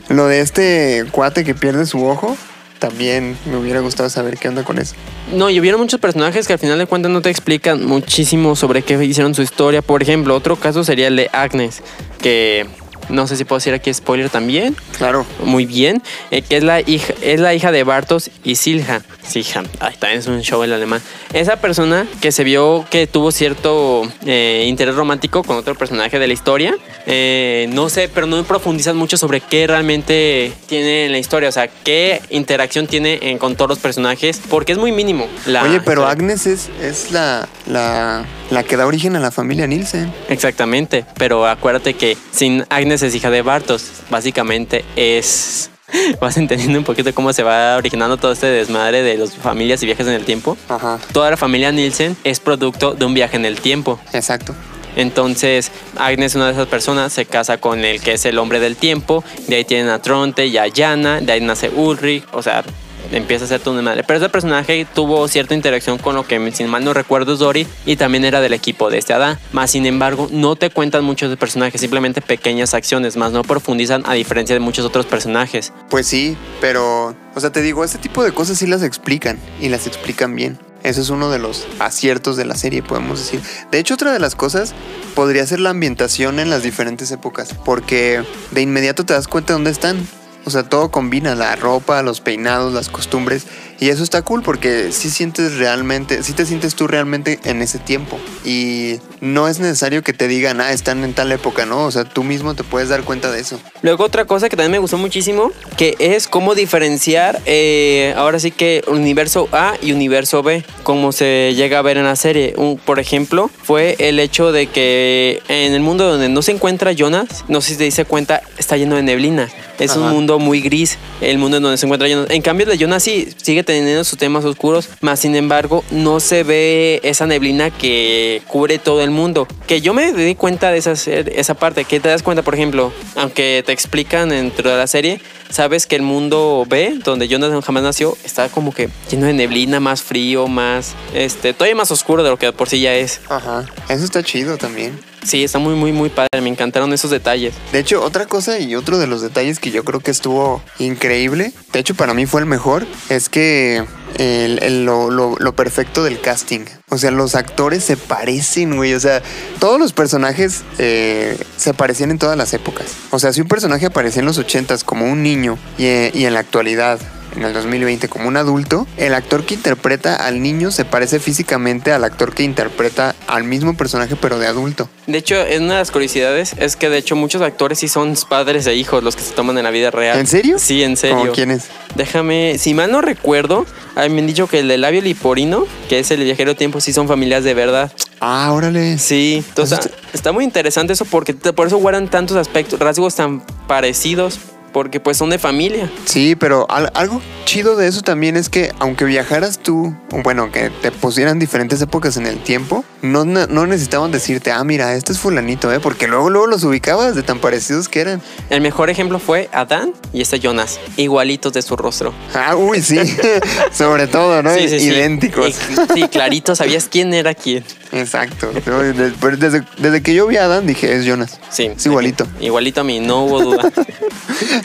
[0.10, 2.36] lo de este cuate que pierde su ojo,
[2.80, 4.96] también me hubiera gustado saber qué onda con eso.
[5.34, 8.82] No, y hubieron muchos personajes que al final de cuentas no te explican muchísimo sobre
[8.82, 9.82] qué hicieron su historia.
[9.82, 11.84] Por ejemplo, otro caso sería el de Agnes,
[12.22, 12.66] que
[13.10, 14.76] no sé si puedo decir aquí spoiler también.
[14.98, 15.26] Claro.
[15.44, 19.02] Muy bien, eh, que es la hija, es la hija de Bartos y Silja.
[19.28, 21.02] Silja, ay, también es un show el alemán.
[21.34, 26.28] Esa persona que se vio que tuvo cierto eh, interés romántico con otro personaje de
[26.28, 26.76] la historia.
[27.06, 31.50] eh, no sé, pero no profundizan mucho sobre qué realmente tiene en la historia.
[31.50, 34.42] O sea, qué interacción tiene en- con todos los personajes.
[34.50, 35.28] Porque es muy mínimo.
[35.46, 36.10] la Oye, pero historia.
[36.12, 40.12] Agnes es, es la, la, la que da origen a la familia Nielsen.
[40.30, 45.72] Exactamente, pero acuérdate que sin Agnes es hija de Bartos, básicamente es...
[46.22, 49.88] Vas entendiendo un poquito cómo se va originando todo este desmadre de las familias y
[49.88, 50.56] viajes en el tiempo.
[50.68, 51.00] Ajá.
[51.14, 54.00] Toda la familia Nielsen es producto de un viaje en el tiempo.
[54.14, 54.54] Exacto.
[54.96, 58.76] Entonces, Agnes, una de esas personas, se casa con el que es el hombre del
[58.76, 59.24] tiempo.
[59.48, 61.22] De ahí tienen a Tronte y a Yana.
[61.22, 62.26] De ahí nace Ulrich.
[62.34, 62.64] O sea,
[63.12, 64.04] empieza a ser un madre.
[64.04, 67.68] Pero ese personaje tuvo cierta interacción con lo que, sin mal no recuerdo, es Dory.
[67.86, 69.40] Y también era del equipo de este Adá.
[69.52, 71.82] Más sin embargo, no te cuentan muchos de personajes.
[71.82, 73.18] Simplemente pequeñas acciones.
[73.18, 75.74] Más no profundizan a diferencia de muchos otros personajes.
[75.90, 79.70] Pues sí, pero, o sea, te digo, este tipo de cosas sí las explican y
[79.70, 80.60] las explican bien.
[80.84, 83.42] Eso es uno de los aciertos de la serie, podemos decir.
[83.70, 84.74] De hecho, otra de las cosas
[85.14, 89.56] podría ser la ambientación en las diferentes épocas, porque de inmediato te das cuenta de
[89.56, 90.08] dónde están.
[90.50, 93.46] O sea, todo combina, la ropa, los peinados, las costumbres.
[93.80, 97.80] Y eso está cool porque sí sientes realmente, sí te sientes tú realmente en ese
[97.80, 98.20] tiempo.
[98.44, 101.86] Y no es necesario que te digan, ah, están en tal época, ¿no?
[101.86, 103.60] O sea, tú mismo te puedes dar cuenta de eso.
[103.82, 108.52] Luego otra cosa que también me gustó muchísimo, que es cómo diferenciar, eh, ahora sí
[108.52, 112.54] que universo A y universo B, como se llega a ver en la serie.
[112.58, 116.92] Un, por ejemplo, fue el hecho de que en el mundo donde no se encuentra
[116.92, 119.50] Jonas, no sé si te dice cuenta, está lleno de neblina.
[119.80, 120.12] Es un Ajá.
[120.12, 122.30] mundo muy gris, el mundo en donde se encuentra Jonas.
[122.32, 126.20] En cambio, el de Jonas sí sigue teniendo sus temas oscuros, más sin embargo, no
[126.20, 129.48] se ve esa neblina que cubre todo el mundo.
[129.68, 132.92] Que yo me di cuenta de esa, esa parte, que te das cuenta, por ejemplo,
[133.16, 137.84] aunque te explican dentro de la serie, sabes que el mundo B, donde Jonas jamás
[137.84, 142.30] nació, está como que lleno de neblina, más frío, más, este, todavía más oscuro de
[142.30, 143.22] lo que por sí ya es.
[143.30, 143.66] Ajá.
[143.88, 144.98] Eso está chido también.
[145.24, 147.54] Sí, está muy, muy, muy padre, me encantaron esos detalles.
[147.72, 151.54] De hecho, otra cosa y otro de los detalles que yo creo que estuvo increíble,
[151.74, 153.84] de hecho para mí fue el mejor, es que
[154.18, 156.66] lo, perfecto del casting.
[156.90, 158.94] O sea, los actores se parecen, güey.
[158.94, 159.22] O sea,
[159.60, 162.88] todos los personajes eh, se parecían en todas las épocas.
[163.12, 166.26] O sea, si un personaje aparecía en los 80s como un niño y, eh, y
[166.26, 167.00] en la actualidad
[167.40, 171.94] en el 2020 como un adulto, el actor que interpreta al niño se parece físicamente
[171.94, 174.90] al actor que interpreta al mismo personaje pero de adulto.
[175.08, 178.16] De hecho, es una de las curiosidades es que de hecho muchos actores sí son
[178.28, 180.20] padres e hijos los que se toman en la vida real.
[180.20, 180.60] ¿En serio?
[180.60, 181.18] Sí, en serio.
[181.18, 181.68] ¿Como quién es?
[181.96, 185.66] Déjame, si mal no recuerdo, a mí me han dicho que el de labio liporino,
[185.88, 187.92] que es el viajero tiempo, sí son familias de verdad.
[188.20, 188.98] Ah, órale.
[188.98, 193.16] Sí, entonces Eso está, está muy interesante eso porque por eso guardan tantos aspectos, rasgos
[193.16, 194.40] tan parecidos,
[194.72, 195.90] porque pues son de familia.
[196.06, 200.70] Sí, pero al- algo chido de eso también es que aunque viajaras tú, bueno, que
[200.82, 205.12] te pusieran diferentes épocas en el tiempo, no, no no necesitaban decirte, ah, mira, este
[205.14, 205.80] es fulanito, ¿eh?
[205.80, 208.22] Porque luego, luego los ubicabas de tan parecidos que eran.
[208.50, 212.14] El mejor ejemplo fue Adán y este Jonas, igualitos de su rostro.
[212.34, 213.00] Ah, uy, sí.
[213.72, 214.54] Sobre todo, ¿no?
[214.54, 214.76] Sí, sí.
[214.90, 215.56] Idénticos.
[215.94, 217.64] Sí, clarito, sabías quién era quién.
[217.92, 218.52] Exacto.
[218.64, 221.40] Pero Desde, desde que yo vi a Adam dije, es Jonas.
[221.50, 221.72] Sí.
[221.76, 222.28] Es igualito.
[222.40, 223.72] Igualito a mí, no hubo duda.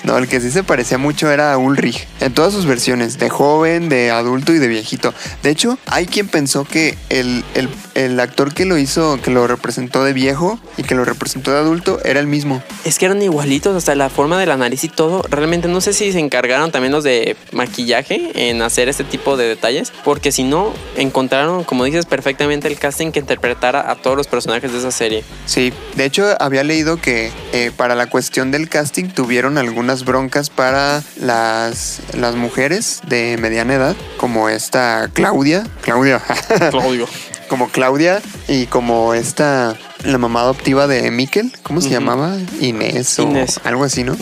[0.04, 2.06] No, el que sí se parecía mucho era Ulrich.
[2.20, 5.12] En todas sus versiones, de joven, de adulto y de viejito.
[5.42, 9.46] De hecho, hay quien pensó que el, el- el actor que lo hizo, que lo
[9.46, 12.62] representó de viejo y que lo representó de adulto, era el mismo.
[12.84, 15.22] Es que eran igualitos, hasta la forma de la nariz y todo.
[15.28, 19.46] Realmente no sé si se encargaron también los de maquillaje en hacer este tipo de
[19.46, 24.26] detalles, porque si no, encontraron, como dices, perfectamente el casting que interpretara a todos los
[24.26, 25.24] personajes de esa serie.
[25.46, 30.50] Sí, de hecho había leído que eh, para la cuestión del casting tuvieron algunas broncas
[30.50, 35.64] para las, las mujeres de mediana edad, como esta Claudia.
[35.82, 36.20] Claudia.
[36.70, 37.06] Claudio.
[37.48, 42.36] Como Claudia y como esta, la mamá adoptiva de Miquel, ¿cómo se llamaba?
[42.60, 43.60] Inés o Inés.
[43.64, 44.16] algo así, ¿no?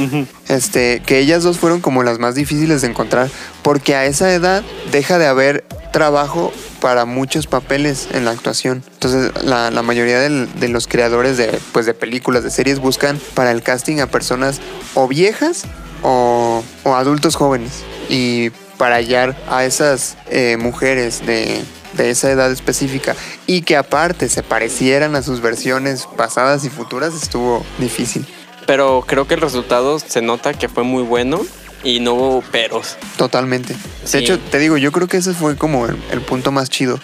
[0.48, 3.28] Este, que ellas dos fueron como las más difíciles de encontrar,
[3.62, 8.82] porque a esa edad deja de haber trabajo para muchos papeles en la actuación.
[8.94, 13.20] Entonces, la, la mayoría del- de los creadores de, pues, de películas, de series, buscan
[13.34, 14.60] para el casting a personas
[14.94, 15.64] o viejas
[16.02, 17.84] o, o adultos jóvenes.
[18.08, 21.62] Y para hallar a esas eh, mujeres de,
[21.94, 23.14] de esa edad específica
[23.46, 28.26] y que aparte se parecieran a sus versiones pasadas y futuras, estuvo difícil.
[28.66, 31.40] Pero creo que el resultado se nota que fue muy bueno
[31.84, 32.96] y no hubo peros.
[33.16, 33.74] Totalmente.
[33.74, 34.18] De Sí.
[34.18, 37.00] hecho, te digo, yo creo que ese fue como el, el punto más chido.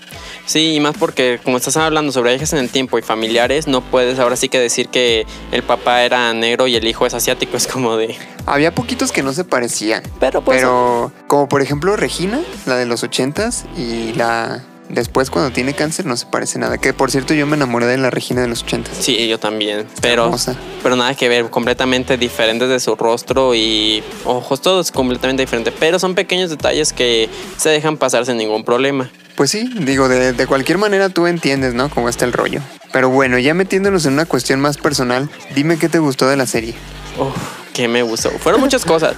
[0.46, 3.82] Sí, y más porque como estás hablando sobre viajes en el tiempo y familiares, no
[3.82, 7.56] puedes ahora sí que decir que el papá era negro y el hijo es asiático.
[7.56, 8.16] Es como de...
[8.46, 10.02] Había poquitos que no se parecían.
[10.20, 10.58] Pero pues...
[10.58, 16.06] Pero, como por ejemplo Regina, la de los ochentas, y la después cuando tiene cáncer
[16.06, 16.78] no se parece nada.
[16.78, 18.96] Que por cierto yo me enamoré de la Regina de los ochentas.
[18.98, 19.86] Sí, yo también.
[20.00, 20.56] Pero, hermosa.
[20.82, 25.72] pero nada que ver, completamente diferentes de su rostro y ojos, todo es completamente diferente.
[25.72, 29.10] Pero son pequeños detalles que se dejan pasar sin ningún problema.
[29.36, 31.88] Pues sí, digo, de, de cualquier manera tú entiendes, ¿no?
[31.90, 32.60] Cómo está el rollo.
[32.92, 36.46] Pero bueno, ya metiéndonos en una cuestión más personal, dime qué te gustó de la
[36.46, 36.74] serie.
[37.18, 37.36] Uf,
[37.82, 38.30] que me gustó.
[38.30, 39.14] Fueron muchas cosas.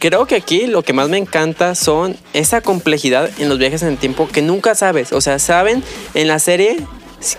[0.00, 3.88] Creo que aquí lo que más me encanta son esa complejidad en los viajes en
[3.88, 5.12] el tiempo que nunca sabes.
[5.12, 6.78] O sea, saben en la serie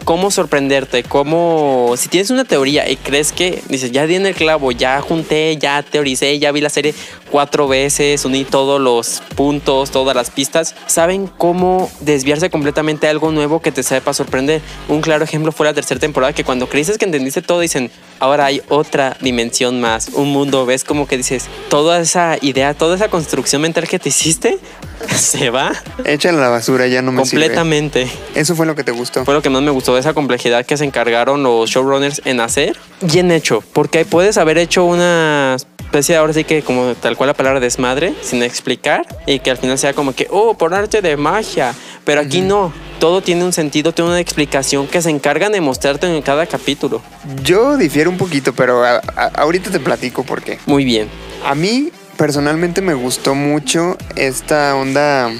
[0.05, 4.35] cómo sorprenderte, cómo si tienes una teoría y crees que dices, ya di en el
[4.35, 6.93] clavo, ya junté, ya teoricé, ya vi la serie
[7.31, 13.31] cuatro veces, uní todos los puntos, todas las pistas, saben cómo desviarse completamente a algo
[13.31, 14.61] nuevo que te sepa sorprender.
[14.87, 17.89] Un claro ejemplo fue la tercera temporada que cuando crees que entendiste todo dicen,
[18.19, 22.95] ahora hay otra dimensión más, un mundo, ves como que dices, toda esa idea, toda
[22.95, 24.59] esa construcción mental que te hiciste
[25.15, 25.71] se va
[26.05, 27.45] Échala a la basura, ya no me sirve.
[27.45, 28.07] completamente.
[28.35, 29.25] Eso fue lo que te gustó.
[29.25, 32.41] Fue lo que más me me gustó esa complejidad que se encargaron los showrunners en
[32.41, 32.75] hacer.
[32.99, 37.33] Bien hecho, porque puedes haber hecho una especie ahora sí que como tal cual la
[37.33, 41.15] palabra desmadre, sin explicar, y que al final sea como que, oh, por arte de
[41.15, 41.73] magia.
[42.03, 46.05] Pero aquí no, todo tiene un sentido, tiene una explicación que se encargan de mostrarte
[46.13, 47.01] en cada capítulo.
[47.41, 50.59] Yo difiero un poquito, pero a- a- ahorita te platico por qué.
[50.65, 51.07] Muy bien.
[51.45, 55.31] A mí personalmente me gustó mucho esta onda,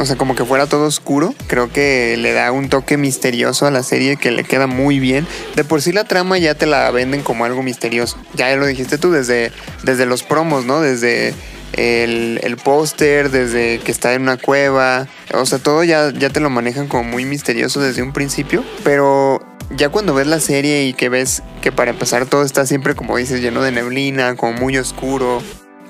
[0.00, 1.34] o sea, como que fuera todo oscuro.
[1.46, 5.26] Creo que le da un toque misterioso a la serie que le queda muy bien.
[5.56, 8.16] De por sí la trama ya te la venden como algo misterioso.
[8.34, 10.80] Ya lo dijiste tú desde, desde los promos, ¿no?
[10.80, 11.34] Desde
[11.74, 15.06] el, el póster, desde que está en una cueva.
[15.34, 18.64] O sea, todo ya, ya te lo manejan como muy misterioso desde un principio.
[18.82, 19.42] Pero
[19.76, 23.18] ya cuando ves la serie y que ves que para empezar todo está siempre, como
[23.18, 25.42] dices, lleno de neblina, como muy oscuro,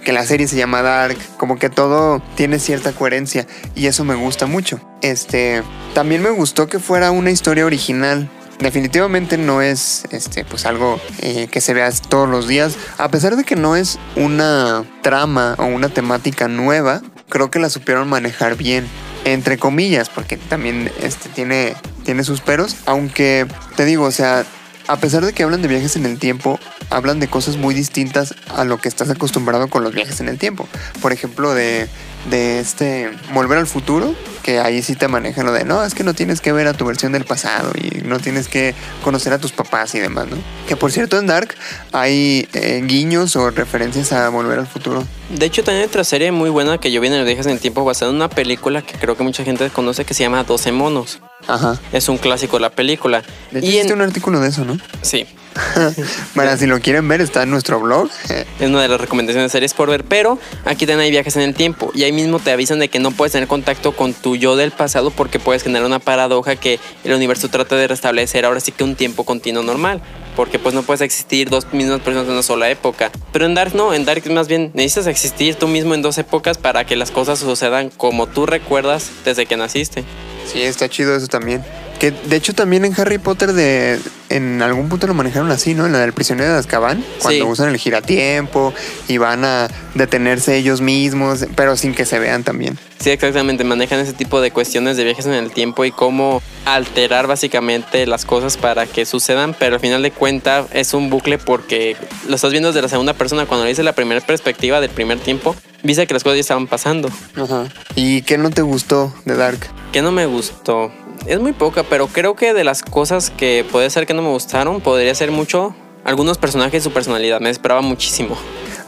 [0.05, 4.15] que la serie se llama Dark, como que todo tiene cierta coherencia y eso me
[4.15, 4.81] gusta mucho.
[5.03, 5.63] Este,
[5.95, 8.29] también me gustó que fuera una historia original.
[8.59, 13.37] Definitivamente no es este pues algo eh, que se vea todos los días, a pesar
[13.37, 18.57] de que no es una trama o una temática nueva, creo que la supieron manejar
[18.57, 18.87] bien
[19.25, 22.77] entre comillas, porque también este, tiene, tiene sus peros.
[22.87, 24.45] Aunque te digo, o sea,
[24.91, 26.59] a pesar de que hablan de viajes en el tiempo,
[26.91, 30.37] hablan de cosas muy distintas a lo que estás acostumbrado con los viajes en el
[30.37, 30.67] tiempo.
[31.01, 31.87] Por ejemplo, de,
[32.29, 36.03] de este Volver al futuro, que ahí sí te manejan lo de no, es que
[36.03, 38.75] no tienes que ver a tu versión del pasado y no tienes que
[39.05, 40.37] conocer a tus papás y demás, ¿no?
[40.67, 41.55] Que por cierto, en Dark
[41.93, 45.05] hay eh, guiños o referencias a Volver al futuro.
[45.29, 47.53] De hecho, también hay otra serie muy buena que yo vi en los viajes en
[47.53, 50.43] el tiempo basada en una película que creo que mucha gente conoce que se llama
[50.43, 51.21] 12 monos.
[51.47, 51.79] Ajá.
[51.93, 53.23] Es un clásico de la película.
[53.51, 54.79] De hecho, y hiciste en- un artículo de eso, ¿no?
[55.03, 55.27] Sí,
[56.35, 58.09] Para si lo quieren ver, está en nuestro blog.
[58.29, 61.43] es una de las recomendaciones de series por ver, pero aquí también hay viajes en
[61.43, 64.37] el tiempo y ahí mismo te avisan de que no puedes tener contacto con tu
[64.37, 68.61] yo del pasado porque puedes generar una paradoja que el universo trata de restablecer ahora
[68.61, 70.01] sí que un tiempo continuo normal,
[70.37, 73.11] porque pues no puedes existir dos mismas personas en una sola época.
[73.33, 76.59] Pero en Dark no, en Dark más bien necesitas existir tú mismo en dos épocas
[76.59, 80.05] para que las cosas sucedan como tú recuerdas desde que naciste.
[80.53, 81.63] Sí, está chido eso también.
[81.99, 85.87] Que de hecho también en Harry Potter de en algún punto lo manejaron así, ¿no?
[85.87, 87.51] En la del prisionero de Azkaban, cuando Sí.
[87.51, 88.73] usan el giratiempo
[89.07, 92.79] y van a detenerse ellos mismos, pero sin que se vean también.
[93.01, 97.27] Sí, exactamente, manejan ese tipo de cuestiones de viajes en el tiempo y cómo alterar
[97.27, 101.97] básicamente las cosas para que sucedan, pero al final de cuentas es un bucle porque
[102.29, 105.19] lo estás viendo desde la segunda persona, cuando le dices la primera perspectiva del primer
[105.19, 107.09] tiempo, viste que las cosas ya estaban pasando.
[107.37, 107.69] Ajá.
[107.95, 109.61] ¿Y qué no te gustó de Dark?
[109.93, 110.93] Que no me gustó.
[111.27, 114.29] Es muy poca, pero creo que de las cosas que puede ser que no me
[114.29, 117.41] gustaron, podría ser mucho algunos personajes y su personalidad.
[117.41, 118.37] Me esperaba muchísimo.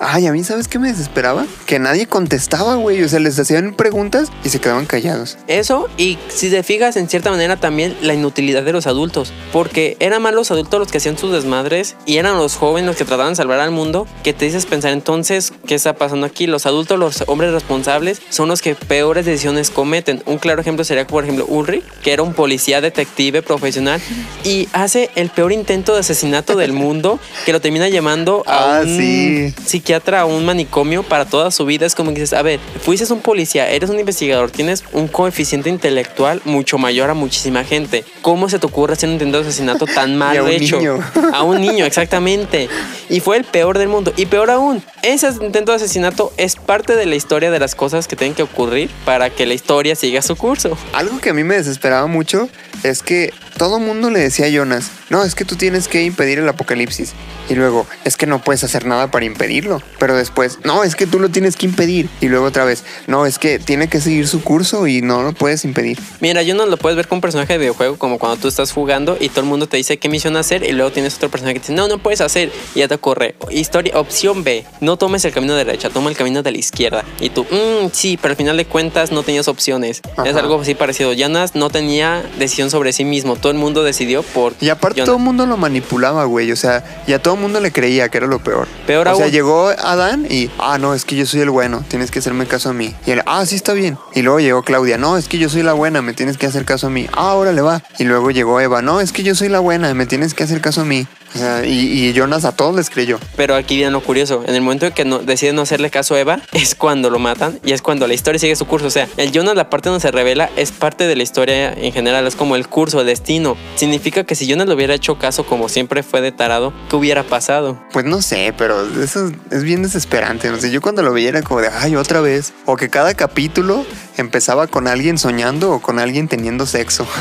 [0.05, 1.47] Ay, a mí, ¿sabes qué me desesperaba?
[1.65, 3.05] Que nadie contestaba, güey.
[3.05, 5.39] O sea, les hacían preguntas y se quedaban callados.
[5.47, 9.33] Eso, y si te fijas, en cierta manera también la inutilidad de los adultos.
[9.53, 12.97] Porque eran más los adultos los que hacían sus desmadres y eran los jóvenes los
[12.97, 14.09] que trataban de salvar al mundo.
[14.25, 16.49] Que te dices pensar entonces, ¿qué está pasando aquí?
[16.49, 20.21] Los adultos, los hombres responsables, son los que peores decisiones cometen.
[20.27, 24.01] Un claro ejemplo sería, por ejemplo, Ulrich, que era un policía detective profesional
[24.43, 28.81] y hace el peor intento de asesinato del mundo que lo termina llamando a Ah,
[28.83, 29.55] un sí.
[29.65, 31.87] psiquiatra a un manicomio para toda su vida.
[31.87, 35.69] Es como que dices, a ver, fuiste un policía, eres un investigador, tienes un coeficiente
[35.69, 38.05] intelectual mucho mayor a muchísima gente.
[38.23, 40.77] ¿Cómo se te ocurre hacer un intento de asesinato tan mal Y a un hecho?
[40.79, 40.99] niño.
[41.33, 42.69] A un niño, exactamente.
[43.09, 44.13] Y fue el peor del mundo.
[44.17, 48.07] Y peor aún, ese intento de asesinato es parte de la historia de las cosas
[48.09, 50.77] que tienen que ocurrir para que la historia siga su curso.
[50.93, 52.49] Algo que a mí me desesperaba mucho
[52.83, 56.41] es que todo mundo le decía a Jonas, no, es que tú tienes que impedir
[56.41, 57.13] el apocalipsis.
[57.49, 59.81] Y luego, es que no puedes hacer nada para impedirlo.
[60.01, 62.09] Pero después, no, es que tú lo tienes que impedir.
[62.21, 65.33] Y luego otra vez, no, es que tiene que seguir su curso y no lo
[65.33, 65.97] puedes impedir.
[66.19, 69.17] Mira, no lo puedes ver con un personaje de videojuego como cuando tú estás jugando
[69.21, 71.61] y todo el mundo te dice qué misión hacer y luego tienes otro personaje que
[71.61, 73.37] te dice, no, no puedes hacer y ya te ocurre.
[73.53, 77.05] Historia, opción B, no tomes el camino de derecha, toma el camino de la izquierda.
[77.21, 80.01] Y tú, "Mm, sí, pero al final de cuentas no tenías opciones.
[80.17, 80.29] Ajá.
[80.29, 81.13] Es algo así parecido.
[81.17, 84.55] Janas no tenía decisión sobre sí mismo, todo el mundo decidió por...
[84.61, 86.51] Y aparte todo el mundo lo manipulaba, güey.
[86.53, 88.67] O sea, y a todo el mundo le creía que era lo peor.
[88.87, 89.33] Peor o sea, aún.
[89.33, 92.71] llegó Adán y, ah, no, es que yo soy el bueno, tienes que hacerme caso
[92.71, 92.95] a mí.
[93.07, 93.99] Y él, ah, sí está bien.
[94.15, 96.65] Y luego llegó Claudia, no, es que yo soy la buena, me tienes que hacer
[96.65, 97.07] caso a mí.
[97.13, 97.83] Ah, ahora le va.
[97.99, 100.61] Y luego llegó Eva, no, es que yo soy la buena, me tienes que hacer
[100.61, 101.07] caso a mí.
[101.35, 103.19] O sea, y, y Jonas a todos les creyó.
[103.37, 104.45] Pero aquí viene lo curioso.
[104.47, 107.19] En el momento en que no, deciden no hacerle caso a Eva, es cuando lo
[107.19, 108.87] matan y es cuando la historia sigue su curso.
[108.87, 111.93] O sea, el Jonas, la parte donde se revela, es parte de la historia en
[111.93, 112.27] general.
[112.27, 113.57] Es como el curso, el destino.
[113.77, 117.23] Significa que si Jonas le hubiera hecho caso como siempre fue de tarado, ¿qué hubiera
[117.23, 117.83] pasado?
[117.93, 120.49] Pues no sé, pero eso es- es bien desesperante.
[120.51, 122.53] No sé, yo cuando lo veía era como de, ay, otra vez.
[122.67, 123.85] O que cada capítulo
[124.17, 127.07] empezaba con alguien soñando o con alguien teniendo sexo.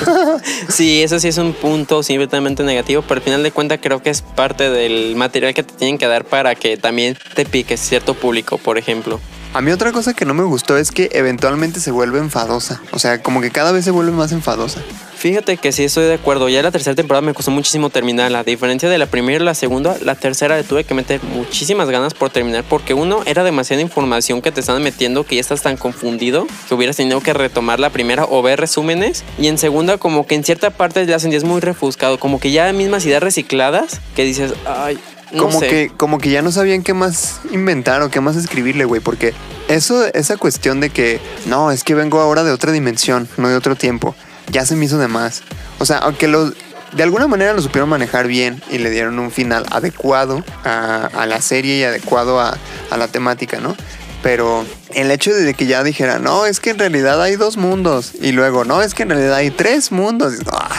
[0.70, 4.10] Sí, eso sí es un punto simplemente negativo, pero al final de cuentas creo que
[4.10, 8.14] es parte del material que te tienen que dar para que también te piques cierto
[8.14, 9.20] público, por ejemplo.
[9.54, 12.82] A mí otra cosa que no me gustó es que eventualmente se vuelve enfadosa.
[12.92, 14.82] O sea, como que cada vez se vuelve más enfadosa.
[15.18, 16.48] Fíjate que sí estoy de acuerdo.
[16.48, 18.40] Ya la tercera temporada me costó muchísimo terminarla.
[18.40, 22.14] A diferencia de la primera y la segunda, la tercera tuve que meter muchísimas ganas
[22.14, 22.64] por terminar.
[22.68, 26.74] Porque uno, era demasiada información que te están metiendo que ya estás tan confundido que
[26.74, 29.26] hubieras tenido que retomar la primera o ver resúmenes.
[29.38, 32.20] Y en segunda, como que en cierta parte ya sentías muy refuscado.
[32.20, 34.98] Como que ya mismas ideas recicladas que dices, ay,
[35.34, 35.68] no como sé.
[35.68, 39.34] que como que ya no sabían qué más inventar o qué más escribirle, güey, porque
[39.68, 43.56] eso esa cuestión de que no, es que vengo ahora de otra dimensión, no de
[43.56, 44.16] otro tiempo,
[44.52, 45.44] ya se me hizo de más.
[45.80, 46.52] O sea, aunque lo
[46.94, 51.26] de alguna manera lo supieron manejar bien y le dieron un final adecuado a, a
[51.26, 52.58] la serie y adecuado a,
[52.90, 53.76] a la temática, ¿no?
[54.22, 58.12] Pero el hecho de que ya dijera, no, es que en realidad hay dos mundos.
[58.22, 60.36] Y luego, no, es que en realidad hay tres mundos.
[60.52, 60.70] Ah,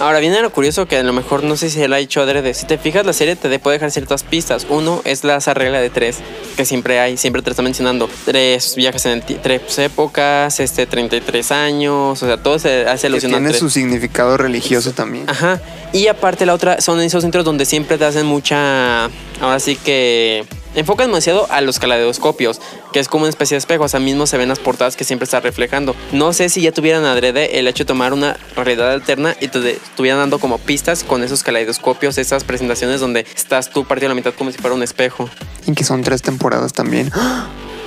[0.00, 2.54] Ahora viene lo curioso que a lo mejor no sé si él ha hecho adrede.
[2.54, 4.66] Si te fijas, la serie te de- puede dejar ciertas pistas.
[4.70, 6.16] Uno es la esa regla de tres,
[6.56, 8.08] que siempre hay, siempre te está mencionando.
[8.24, 13.06] Tres viajes en el tres épocas, este 33 años, o sea, todo se hace que
[13.08, 13.60] alusión a tiene tres.
[13.60, 15.28] su significado religioso también.
[15.28, 15.60] Ajá.
[15.92, 19.04] Y aparte la otra son esos centros donde siempre te hacen mucha.
[19.40, 20.44] Ahora sí que.
[20.74, 22.60] Enfocan demasiado a los caleidoscopios,
[22.92, 23.84] que es como una especie de espejo.
[23.84, 25.96] O sea, mismo se ven las portadas que siempre está reflejando.
[26.12, 29.70] No sé si ya tuvieran adrede el hecho de tomar una realidad alterna y te
[29.72, 34.14] estuvieran dando como pistas con esos caleidoscopios, esas presentaciones donde estás tú partido a la
[34.14, 35.28] mitad como si fuera un espejo.
[35.66, 37.10] Y que son tres temporadas también.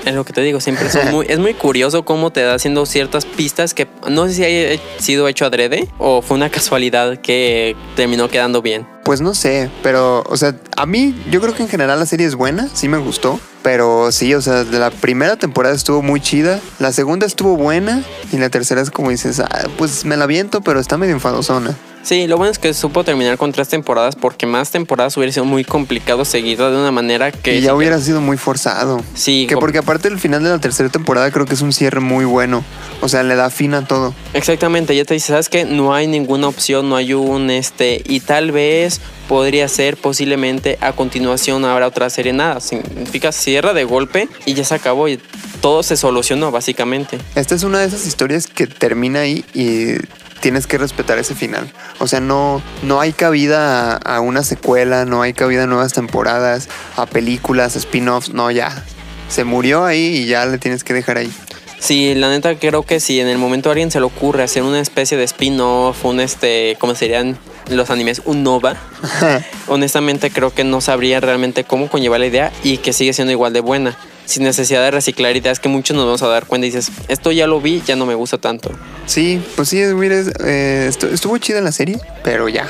[0.05, 0.87] Es lo que te digo, siempre
[1.27, 5.27] es muy curioso cómo te da haciendo ciertas pistas que no sé si haya sido
[5.27, 8.85] hecho adrede o fue una casualidad que terminó quedando bien.
[9.05, 12.25] Pues no sé, pero, o sea, a mí yo creo que en general la serie
[12.27, 16.59] es buena, sí me gustó, pero sí, o sea, la primera temporada estuvo muy chida,
[16.79, 20.61] la segunda estuvo buena y la tercera es como dices, ah, pues me la viento,
[20.61, 21.75] pero está medio enfadosona.
[22.03, 25.45] Sí, lo bueno es que supo terminar con tres temporadas porque más temporadas hubiera sido
[25.45, 27.55] muy complicado seguirla de una manera que...
[27.55, 29.01] y ya hubiera sido muy forzado.
[29.15, 32.01] Sí, Que porque aparte el final de la tercera temporada creo que es un cierre
[32.01, 32.63] muy bueno,
[32.99, 34.13] o sea, le da fin a todo.
[34.33, 35.63] Exactamente, ya te dice, ¿sabes qué?
[35.63, 40.91] No hay ninguna opción, no hay un este, y tal vez podría ser posiblemente a
[40.91, 45.19] continuación habrá otra serie, nada, significa cierra de golpe y ya se acabó y
[45.61, 47.17] todo se solucionó básicamente.
[47.35, 49.95] Esta es una de esas historias que termina ahí y
[50.43, 51.71] tienes que respetar ese final.
[51.99, 55.93] O sea, no, no hay cabida a, a una secuela, no hay cabida a nuevas
[55.93, 58.83] temporadas, a películas, a spin-offs, no, ya.
[59.29, 61.31] Se murió ahí y ya le tienes que dejar ahí.
[61.79, 64.63] Sí, la neta creo que si en el momento a alguien se le ocurre hacer
[64.63, 67.37] una especie de spin-off, un este, como serían
[67.69, 68.75] los animes, un Nova,
[69.67, 73.53] honestamente creo que no sabría realmente cómo conllevar la idea y que sigue siendo igual
[73.53, 76.71] de buena, sin necesidad de reciclar ideas que muchos nos vamos a dar cuenta y
[76.71, 78.71] dices, esto ya lo vi, ya no me gusta tanto.
[79.05, 82.67] Sí, pues sí, mira, eh, estu- estuvo chida la serie, pero ya,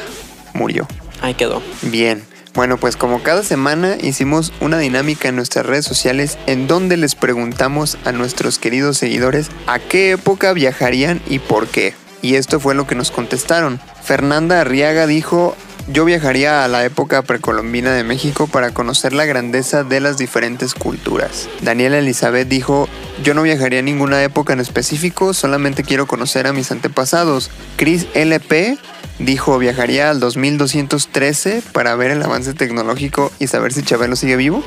[0.53, 0.87] murió.
[1.21, 1.61] Ahí quedó.
[1.83, 2.23] Bien.
[2.53, 7.15] Bueno, pues como cada semana hicimos una dinámica en nuestras redes sociales en donde les
[7.15, 11.95] preguntamos a nuestros queridos seguidores a qué época viajarían y por qué.
[12.21, 13.79] Y esto fue lo que nos contestaron.
[14.03, 15.55] Fernanda Arriaga dijo,
[15.87, 20.73] yo viajaría a la época precolombina de México para conocer la grandeza de las diferentes
[20.73, 21.49] culturas.
[21.61, 22.87] Daniela Elizabeth dijo,
[23.23, 27.51] yo no viajaría a ninguna época en específico, solamente quiero conocer a mis antepasados.
[27.75, 28.77] Chris LP
[29.19, 34.63] dijo viajaría al 2213 para ver el avance tecnológico y saber si Chabelo sigue vivo.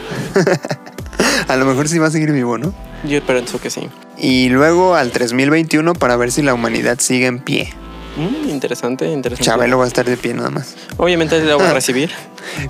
[1.49, 2.75] a lo mejor sí va a seguir vivo, ¿no?
[3.05, 3.89] Yo pienso que sí.
[4.19, 7.73] Y luego al 3021 para ver si la humanidad sigue en pie.
[8.17, 9.45] Mm, interesante, interesante.
[9.45, 10.75] Chabelo va a estar de pie nada más.
[10.97, 12.11] Obviamente lo voy a recibir.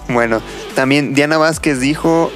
[0.08, 0.40] Bueno,
[0.74, 2.30] también Diana Vázquez dijo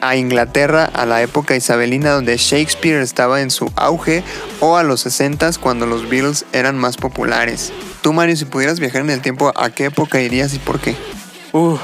[0.00, 4.22] a Inglaterra a la época isabelina donde Shakespeare estaba en su auge
[4.60, 7.72] o a los 60 cuando los Beatles eran más populares.
[8.02, 10.94] Tú, Mario, si pudieras viajar en el tiempo, ¿a qué época irías y por qué?
[11.52, 11.80] Uf,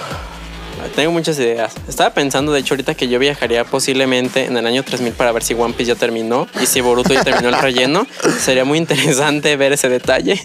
[0.95, 1.73] tengo muchas ideas.
[1.89, 5.43] Estaba pensando, de hecho, ahorita que yo viajaría posiblemente en el año 3000 para ver
[5.43, 8.07] si One Piece ya terminó y si Boruto ya terminó el relleno.
[8.41, 10.41] Sería muy interesante ver ese detalle.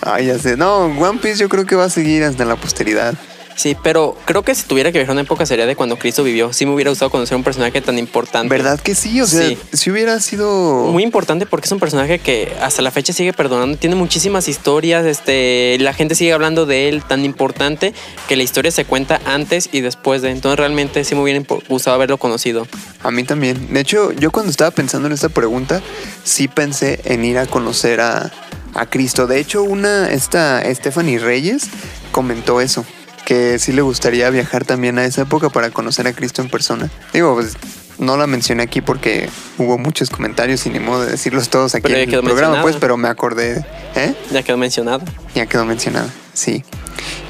[0.00, 0.56] Ay, ya sé.
[0.56, 3.14] No, One Piece yo creo que va a seguir hasta la posteridad.
[3.60, 6.50] Sí, pero creo que si tuviera que viajar una época sería de cuando Cristo vivió.
[6.54, 8.48] Sí me hubiera gustado conocer un personaje tan importante.
[8.48, 9.20] ¿Verdad que sí?
[9.20, 9.58] O sea, Sí.
[9.74, 10.86] si hubiera sido...
[10.90, 15.04] Muy importante porque es un personaje que hasta la fecha sigue perdonando, tiene muchísimas historias,
[15.04, 17.92] este, la gente sigue hablando de él, tan importante
[18.28, 20.30] que la historia se cuenta antes y después de.
[20.30, 22.66] Entonces realmente sí me hubiera gustado haberlo conocido.
[23.02, 23.74] A mí también.
[23.74, 25.82] De hecho, yo cuando estaba pensando en esta pregunta,
[26.24, 28.32] sí pensé en ir a conocer a,
[28.72, 29.26] a Cristo.
[29.26, 31.64] De hecho, una, esta Stephanie Reyes
[32.10, 32.86] comentó eso,
[33.30, 36.90] que sí le gustaría viajar también a esa época para conocer a Cristo en persona.
[37.12, 37.56] Digo, pues
[37.96, 41.84] no la mencioné aquí porque hubo muchos comentarios y ni modo de decirlos todos aquí
[41.84, 43.64] Pero en el programa, pues, pero me acordé.
[43.94, 44.14] ¿Eh?
[44.32, 45.04] Ya quedó mencionado.
[45.32, 46.64] Ya quedó mencionada, sí.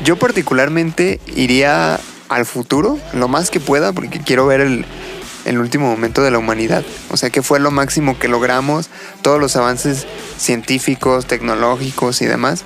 [0.03, 4.87] Yo particularmente iría al futuro, lo más que pueda, porque quiero ver el,
[5.45, 6.83] el último momento de la humanidad.
[7.11, 8.89] O sea, que fue lo máximo que logramos,
[9.21, 10.07] todos los avances
[10.39, 12.65] científicos, tecnológicos y demás.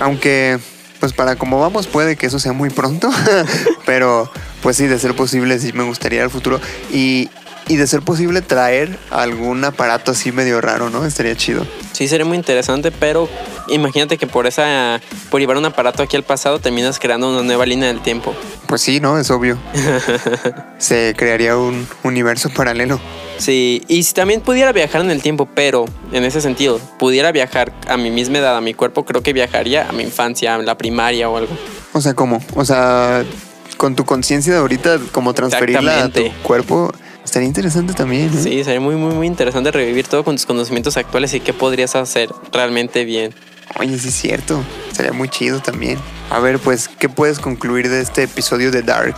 [0.00, 0.58] Aunque,
[1.02, 3.10] pues para como vamos, puede que eso sea muy pronto,
[3.86, 4.30] pero
[4.62, 6.60] pues sí, de ser posible, sí me gustaría al futuro.
[6.92, 7.28] Y,
[7.68, 11.04] y de ser posible traer algún aparato así medio raro, ¿no?
[11.04, 11.66] Estaría chido.
[11.92, 13.28] Sí, sería muy interesante, pero
[13.68, 15.00] imagínate que por esa,
[15.30, 18.34] por llevar un aparato aquí al pasado, terminas creando una nueva línea del tiempo.
[18.66, 19.18] Pues sí, ¿no?
[19.18, 19.58] Es obvio.
[20.78, 23.00] Se crearía un universo paralelo.
[23.38, 27.72] Sí, y si también pudiera viajar en el tiempo, pero en ese sentido, pudiera viajar
[27.88, 30.76] a mi misma edad, a mi cuerpo, creo que viajaría a mi infancia, a la
[30.78, 31.56] primaria o algo.
[31.92, 32.42] O sea, ¿cómo?
[32.54, 33.24] O sea,
[33.76, 36.92] con tu conciencia de ahorita, como transferirla a tu cuerpo,
[37.32, 38.26] estaría interesante también.
[38.26, 38.42] ¿eh?
[38.42, 41.96] Sí, sería muy, muy, muy interesante revivir todo con tus conocimientos actuales y qué podrías
[41.96, 43.32] hacer realmente bien.
[43.78, 44.62] Oye, sí es cierto.
[44.92, 45.98] Sería muy chido también.
[46.28, 49.16] A ver, pues, ¿qué puedes concluir de este episodio de Dark?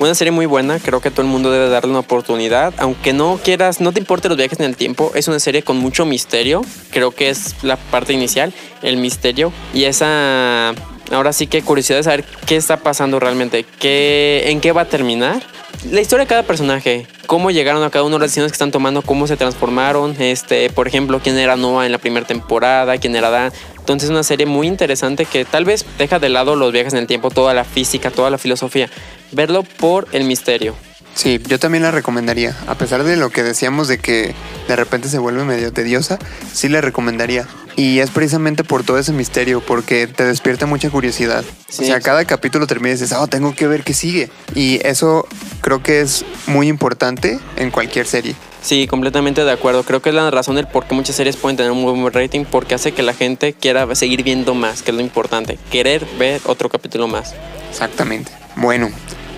[0.00, 2.74] Una serie muy buena, creo que todo el mundo debe darle una oportunidad.
[2.78, 5.76] Aunque no quieras, no te importe los viajes en el tiempo, es una serie con
[5.76, 6.62] mucho misterio.
[6.90, 9.52] Creo que es la parte inicial, el misterio.
[9.72, 10.70] Y esa,
[11.12, 14.88] ahora sí que curiosidad de saber qué está pasando realmente, qué, en qué va a
[14.88, 15.44] terminar.
[15.84, 18.72] La historia de cada personaje, cómo llegaron a cada uno de las decisiones que están
[18.72, 20.20] tomando, cómo se transformaron.
[20.20, 23.52] Este, por ejemplo, quién era Noah en la primera temporada, quién era Dan.
[23.78, 26.98] Entonces es una serie muy interesante que tal vez deja de lado los viajes en
[26.98, 28.90] el tiempo, toda la física, toda la filosofía.
[29.30, 30.74] Verlo por el misterio.
[31.16, 32.54] Sí, yo también la recomendaría.
[32.66, 34.34] A pesar de lo que decíamos de que
[34.68, 36.18] de repente se vuelve medio tediosa,
[36.52, 37.48] sí la recomendaría.
[37.74, 41.42] Y es precisamente por todo ese misterio, porque te despierta mucha curiosidad.
[41.68, 41.84] Sí.
[41.84, 44.30] O sea, cada capítulo termina y dices, oh, tengo que ver qué sigue.
[44.54, 45.26] Y eso
[45.62, 48.34] creo que es muy importante en cualquier serie.
[48.62, 49.84] Sí, completamente de acuerdo.
[49.84, 52.12] Creo que es la razón del por qué muchas series pueden tener un muy buen
[52.12, 55.58] rating, porque hace que la gente quiera seguir viendo más, que es lo importante.
[55.70, 57.34] Querer ver otro capítulo más.
[57.70, 58.32] Exactamente.
[58.56, 58.90] Bueno,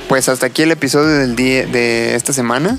[0.08, 2.78] pues hasta aquí el episodio del día de esta semana.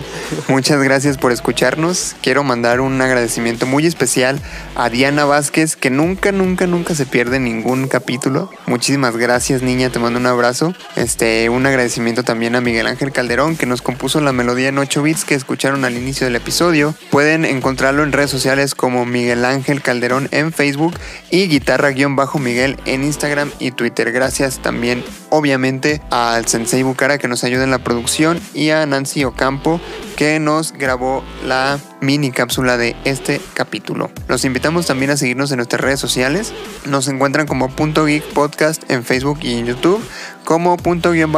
[0.48, 2.16] Muchas gracias por escucharnos.
[2.22, 4.40] Quiero mandar un agradecimiento muy especial
[4.74, 8.50] a Diana Vázquez, que nunca, nunca, nunca se pierde ningún capítulo.
[8.66, 9.90] Muchísimas gracias, niña.
[9.90, 10.74] Te mando un abrazo.
[10.96, 15.02] Este, un agradecimiento también a Miguel Ángel Calderón, que nos compuso la melodía en 8
[15.02, 16.94] bits que escucharon al inicio del episodio.
[17.10, 20.94] Pueden encontrarlo en redes sociales como Miguel Ángel Calderón en Facebook
[21.30, 24.12] y guitarra-miguel en Instagram y Twitter.
[24.12, 29.24] Gracias también, obviamente, al Sensei Bucara que nos ayuda en la producción y a Nancy
[29.24, 29.80] Ocampo
[30.16, 34.10] que nos grabó la mini cápsula de este capítulo.
[34.28, 36.52] Los invitamos también a seguirnos en nuestras redes sociales.
[36.86, 40.02] Nos encuentran como punto geek podcast en Facebook y en YouTube,
[40.44, 41.28] como punto geek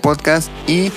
[0.00, 0.92] podcast y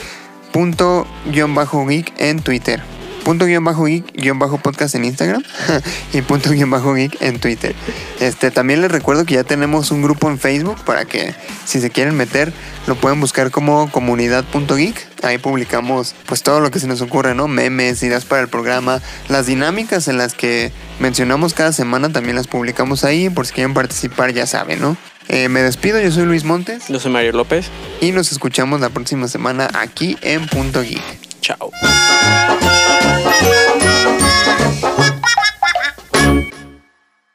[0.52, 2.93] punto geek en Twitter.
[3.24, 5.44] Punto guion bajo geek guion bajo podcast en Instagram
[6.14, 7.74] y punto guion bajo geek en Twitter.
[8.20, 11.34] Este, también les recuerdo que ya tenemos un grupo en Facebook para que
[11.66, 12.52] si se quieren meter
[12.86, 15.24] lo pueden buscar como comunidad.geek.
[15.24, 17.48] Ahí publicamos pues todo lo que se nos ocurre, ¿no?
[17.48, 22.48] Memes, ideas para el programa, las dinámicas en las que mencionamos cada semana también las
[22.48, 24.98] publicamos ahí por si quieren participar ya saben, ¿no?
[25.30, 27.68] Eh, me despido, yo soy Luis Montes Yo soy Mario López.
[28.02, 31.33] y nos escuchamos la próxima semana aquí en Punto Geek.
[31.44, 31.70] Chao.